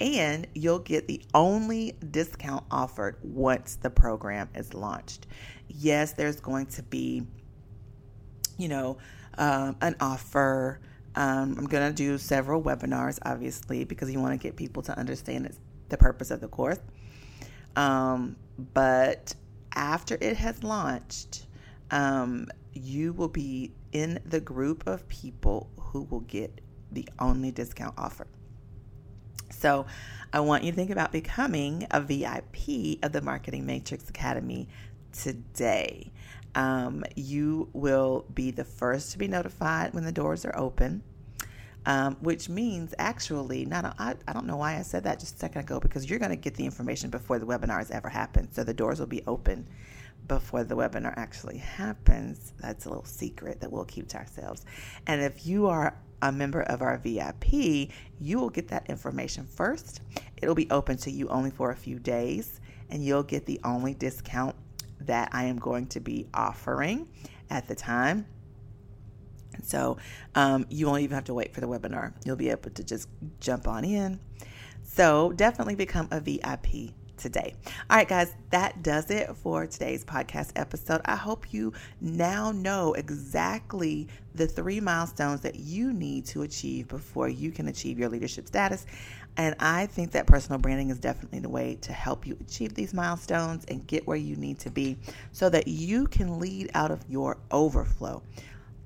And 0.00 0.46
you'll 0.54 0.80
get 0.80 1.06
the 1.06 1.22
only 1.32 1.96
discount 2.10 2.64
offered 2.70 3.16
once 3.22 3.76
the 3.76 3.90
program 3.90 4.48
is 4.54 4.74
launched. 4.74 5.26
Yes, 5.68 6.12
there's 6.12 6.40
going 6.40 6.66
to 6.66 6.82
be, 6.82 7.22
you 8.58 8.68
know, 8.68 8.98
um, 9.38 9.76
an 9.80 9.94
offer. 10.00 10.80
Um, 11.14 11.54
I'm 11.56 11.66
going 11.66 11.88
to 11.88 11.94
do 11.94 12.18
several 12.18 12.60
webinars, 12.60 13.20
obviously, 13.22 13.84
because 13.84 14.10
you 14.10 14.20
want 14.20 14.38
to 14.38 14.42
get 14.44 14.56
people 14.56 14.82
to 14.82 14.98
understand 14.98 15.56
the 15.88 15.96
purpose 15.96 16.32
of 16.32 16.40
the 16.40 16.48
course. 16.48 16.80
Um, 17.76 18.36
but 18.72 19.34
after 19.74 20.16
it 20.20 20.36
has 20.36 20.62
launched, 20.62 21.46
um, 21.90 22.48
you 22.72 23.12
will 23.12 23.28
be 23.28 23.72
in 23.92 24.20
the 24.24 24.40
group 24.40 24.86
of 24.86 25.08
people 25.08 25.70
who 25.78 26.02
will 26.02 26.20
get 26.20 26.60
the 26.92 27.08
only 27.18 27.50
discount 27.50 27.94
offer. 27.98 28.26
So 29.50 29.86
I 30.32 30.40
want 30.40 30.64
you 30.64 30.72
to 30.72 30.76
think 30.76 30.90
about 30.90 31.12
becoming 31.12 31.86
a 31.90 32.00
VIP 32.00 32.98
of 33.02 33.12
the 33.12 33.20
Marketing 33.22 33.66
Matrix 33.66 34.08
Academy 34.08 34.68
today. 35.12 36.12
Um, 36.54 37.04
you 37.16 37.68
will 37.72 38.26
be 38.32 38.50
the 38.50 38.64
first 38.64 39.12
to 39.12 39.18
be 39.18 39.28
notified 39.28 39.94
when 39.94 40.04
the 40.04 40.12
doors 40.12 40.44
are 40.44 40.56
open 40.56 41.02
um, 41.86 42.16
which 42.20 42.48
means 42.48 42.94
actually, 42.98 43.64
not 43.66 43.94
I, 43.98 44.14
I 44.26 44.32
don't 44.32 44.46
know 44.46 44.56
why 44.56 44.76
I 44.78 44.82
said 44.82 45.04
that 45.04 45.20
just 45.20 45.36
a 45.36 45.38
second 45.38 45.62
ago 45.62 45.80
because 45.80 46.08
you're 46.08 46.18
going 46.18 46.30
to 46.30 46.36
get 46.36 46.54
the 46.54 46.64
information 46.64 47.10
before 47.10 47.38
the 47.38 47.46
webinars 47.46 47.90
ever 47.90 48.08
happen. 48.08 48.50
So 48.52 48.64
the 48.64 48.74
doors 48.74 49.00
will 49.00 49.06
be 49.06 49.22
open 49.26 49.66
before 50.26 50.64
the 50.64 50.74
webinar 50.74 51.12
actually 51.16 51.58
happens. 51.58 52.52
That's 52.60 52.86
a 52.86 52.88
little 52.88 53.04
secret 53.04 53.60
that 53.60 53.70
we'll 53.70 53.84
keep 53.84 54.08
to 54.08 54.18
ourselves. 54.18 54.64
And 55.06 55.20
if 55.20 55.46
you 55.46 55.66
are 55.66 55.96
a 56.22 56.32
member 56.32 56.62
of 56.62 56.80
our 56.80 56.96
VIP, 56.98 57.90
you 58.18 58.38
will 58.38 58.50
get 58.50 58.68
that 58.68 58.88
information 58.88 59.46
first. 59.46 60.00
It'll 60.40 60.54
be 60.54 60.70
open 60.70 60.96
to 60.98 61.10
you 61.10 61.28
only 61.28 61.50
for 61.50 61.70
a 61.70 61.76
few 61.76 61.98
days, 61.98 62.60
and 62.88 63.04
you'll 63.04 63.22
get 63.22 63.44
the 63.44 63.60
only 63.64 63.92
discount 63.94 64.56
that 65.00 65.28
I 65.32 65.44
am 65.44 65.58
going 65.58 65.86
to 65.88 66.00
be 66.00 66.26
offering 66.32 67.08
at 67.50 67.68
the 67.68 67.74
time. 67.74 68.26
So 69.62 69.96
um, 70.34 70.66
you 70.68 70.86
won't 70.86 71.02
even 71.02 71.14
have 71.14 71.24
to 71.24 71.34
wait 71.34 71.54
for 71.54 71.60
the 71.60 71.68
webinar. 71.68 72.12
You'll 72.24 72.36
be 72.36 72.50
able 72.50 72.70
to 72.70 72.84
just 72.84 73.08
jump 73.40 73.68
on 73.68 73.84
in. 73.84 74.20
So 74.82 75.32
definitely 75.32 75.74
become 75.74 76.08
a 76.10 76.20
VIP 76.20 76.94
today. 77.16 77.54
All 77.88 77.96
right, 77.96 78.08
guys, 78.08 78.34
that 78.50 78.82
does 78.82 79.10
it 79.10 79.34
for 79.36 79.66
today's 79.66 80.04
podcast 80.04 80.52
episode. 80.56 81.00
I 81.04 81.16
hope 81.16 81.52
you 81.52 81.72
now 82.00 82.52
know 82.52 82.92
exactly 82.94 84.08
the 84.34 84.46
three 84.46 84.80
milestones 84.80 85.40
that 85.40 85.56
you 85.56 85.92
need 85.92 86.26
to 86.26 86.42
achieve 86.42 86.88
before 86.88 87.28
you 87.28 87.50
can 87.50 87.68
achieve 87.68 87.98
your 87.98 88.08
leadership 88.08 88.46
status. 88.46 88.86
And 89.36 89.56
I 89.58 89.86
think 89.86 90.12
that 90.12 90.26
personal 90.26 90.60
branding 90.60 90.90
is 90.90 90.98
definitely 90.98 91.40
the 91.40 91.48
way 91.48 91.76
to 91.82 91.92
help 91.92 92.26
you 92.26 92.36
achieve 92.40 92.74
these 92.74 92.94
milestones 92.94 93.64
and 93.66 93.86
get 93.86 94.06
where 94.06 94.16
you 94.16 94.36
need 94.36 94.60
to 94.60 94.70
be 94.70 94.96
so 95.32 95.48
that 95.50 95.66
you 95.66 96.06
can 96.06 96.38
lead 96.38 96.70
out 96.74 96.90
of 96.90 97.04
your 97.08 97.38
overflow. 97.50 98.22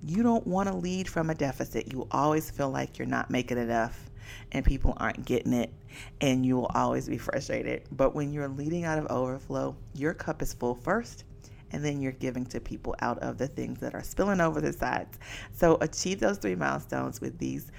You 0.02 0.22
don't 0.22 0.46
want 0.46 0.68
to 0.68 0.76
lead 0.76 1.08
from 1.08 1.30
a 1.30 1.34
deficit. 1.34 1.92
You 1.92 2.06
always 2.11 2.50
feel 2.50 2.70
like 2.70 2.98
you're 2.98 3.08
not 3.08 3.30
making 3.30 3.58
enough 3.58 4.08
and 4.52 4.64
people 4.64 4.94
aren't 4.98 5.24
getting 5.24 5.52
it, 5.52 5.72
and 6.20 6.44
you 6.44 6.56
will 6.56 6.70
always 6.74 7.08
be 7.08 7.18
frustrated. 7.18 7.82
But 7.90 8.14
when 8.14 8.32
you're 8.32 8.48
leading 8.48 8.84
out 8.84 8.98
of 8.98 9.06
overflow, 9.06 9.76
your 9.94 10.14
cup 10.14 10.42
is 10.42 10.52
full 10.52 10.74
first, 10.74 11.24
and 11.70 11.84
then 11.84 12.00
you're 12.00 12.12
giving 12.12 12.46
to 12.46 12.61
people 12.61 12.94
out 13.00 13.18
of 13.18 13.38
the 13.38 13.48
things 13.48 13.80
that 13.80 13.94
are 13.94 14.02
spilling 14.02 14.40
over 14.40 14.61
the 14.61 14.72
sides. 14.72 15.18
So 15.52 15.76
achieve 15.80 16.20
those 16.20 16.38
three 16.38 16.54
milestones 16.54 17.20
with 17.20 17.38
these 17.38 17.70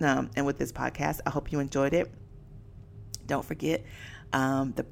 um, 0.00 0.30
and 0.36 0.46
with 0.46 0.58
this 0.58 0.72
podcast. 0.72 1.20
I 1.26 1.30
hope 1.30 1.52
you 1.52 1.60
enjoyed 1.60 1.94
it. 1.94 2.10
Don't 3.26 3.44
forget 3.44 3.84
um, 4.32 4.72
the 4.72 4.86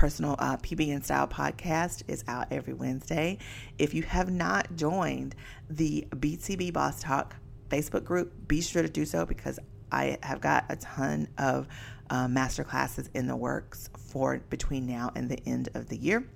personal 0.00 0.34
uh, 0.38 0.56
PB 0.56 0.94
and 0.94 1.04
Style 1.04 1.28
podcast 1.28 2.04
is 2.08 2.24
out 2.26 2.46
every 2.50 2.72
Wednesday. 2.72 3.36
If 3.76 3.92
you 3.92 4.02
have 4.04 4.30
not 4.30 4.74
joined 4.74 5.34
the 5.68 6.06
BTB 6.08 6.72
Boss 6.72 7.02
Talk 7.02 7.36
Facebook 7.68 8.02
group, 8.02 8.32
be 8.48 8.62
sure 8.62 8.80
to 8.80 8.88
do 8.88 9.04
so 9.04 9.26
because 9.26 9.58
I 9.92 10.16
have 10.22 10.40
got 10.40 10.64
a 10.70 10.76
ton 10.76 11.28
of 11.36 11.68
uh, 12.08 12.28
master 12.28 12.64
classes 12.64 13.10
in 13.12 13.26
the 13.26 13.36
works 13.36 13.90
for 14.08 14.38
between 14.48 14.86
now 14.86 15.12
and 15.14 15.28
the 15.28 15.38
end 15.46 15.68
of 15.74 15.90
the 15.90 15.98
year. 15.98 16.26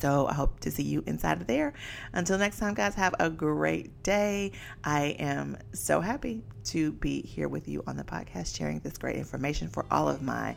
So 0.00 0.26
I 0.26 0.32
hope 0.32 0.58
to 0.60 0.70
see 0.70 0.82
you 0.82 1.04
inside 1.06 1.42
of 1.42 1.46
there. 1.46 1.74
Until 2.14 2.38
next 2.38 2.58
time, 2.58 2.72
guys, 2.72 2.94
have 2.94 3.14
a 3.20 3.28
great 3.28 4.02
day. 4.02 4.52
I 4.82 5.14
am 5.18 5.58
so 5.74 6.00
happy 6.00 6.42
to 6.64 6.92
be 6.92 7.20
here 7.20 7.48
with 7.48 7.68
you 7.68 7.82
on 7.86 7.98
the 7.98 8.04
podcast, 8.04 8.56
sharing 8.56 8.78
this 8.78 8.96
great 8.96 9.16
information 9.16 9.68
for 9.68 9.84
all 9.90 10.08
of 10.08 10.22
my 10.22 10.56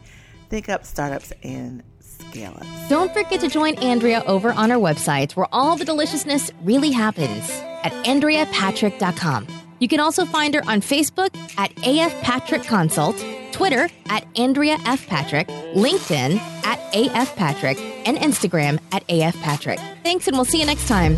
Think 0.50 0.70
Up 0.70 0.86
startups 0.86 1.32
and 1.44 1.84
scale 2.00 2.54
ups. 2.56 2.90
Don't 2.90 3.14
forget 3.14 3.40
to 3.42 3.48
join 3.48 3.76
Andrea 3.76 4.24
over 4.26 4.52
on 4.52 4.72
our 4.72 4.80
website 4.80 5.36
where 5.36 5.48
all 5.52 5.76
the 5.76 5.86
deliciousness 5.86 6.52
really 6.64 6.92
happens 6.92 7.50
at 7.84 7.92
AndreaPatrick.com. 8.06 9.48
You 9.80 9.88
can 9.88 10.00
also 10.00 10.26
find 10.26 10.54
her 10.56 10.62
on 10.68 10.82
Facebook 10.82 11.30
at 11.58 11.72
AF 11.86 12.14
Patrick 12.22 12.64
Consult, 12.64 13.24
Twitter 13.52 13.90
at 14.08 14.26
Andrea 14.38 14.78
F. 14.86 15.08
Patrick, 15.08 15.48
LinkedIn 15.48 16.38
at 16.66 16.80
AF 16.94 17.36
Patrick, 17.36 17.80
and 18.06 18.18
Instagram 18.18 18.80
at 18.92 19.04
AF 19.10 19.36
Patrick. 19.42 19.80
Thanks, 20.04 20.28
and 20.28 20.36
we'll 20.36 20.46
see 20.46 20.60
you 20.60 20.66
next 20.66 20.88
time. 20.88 21.18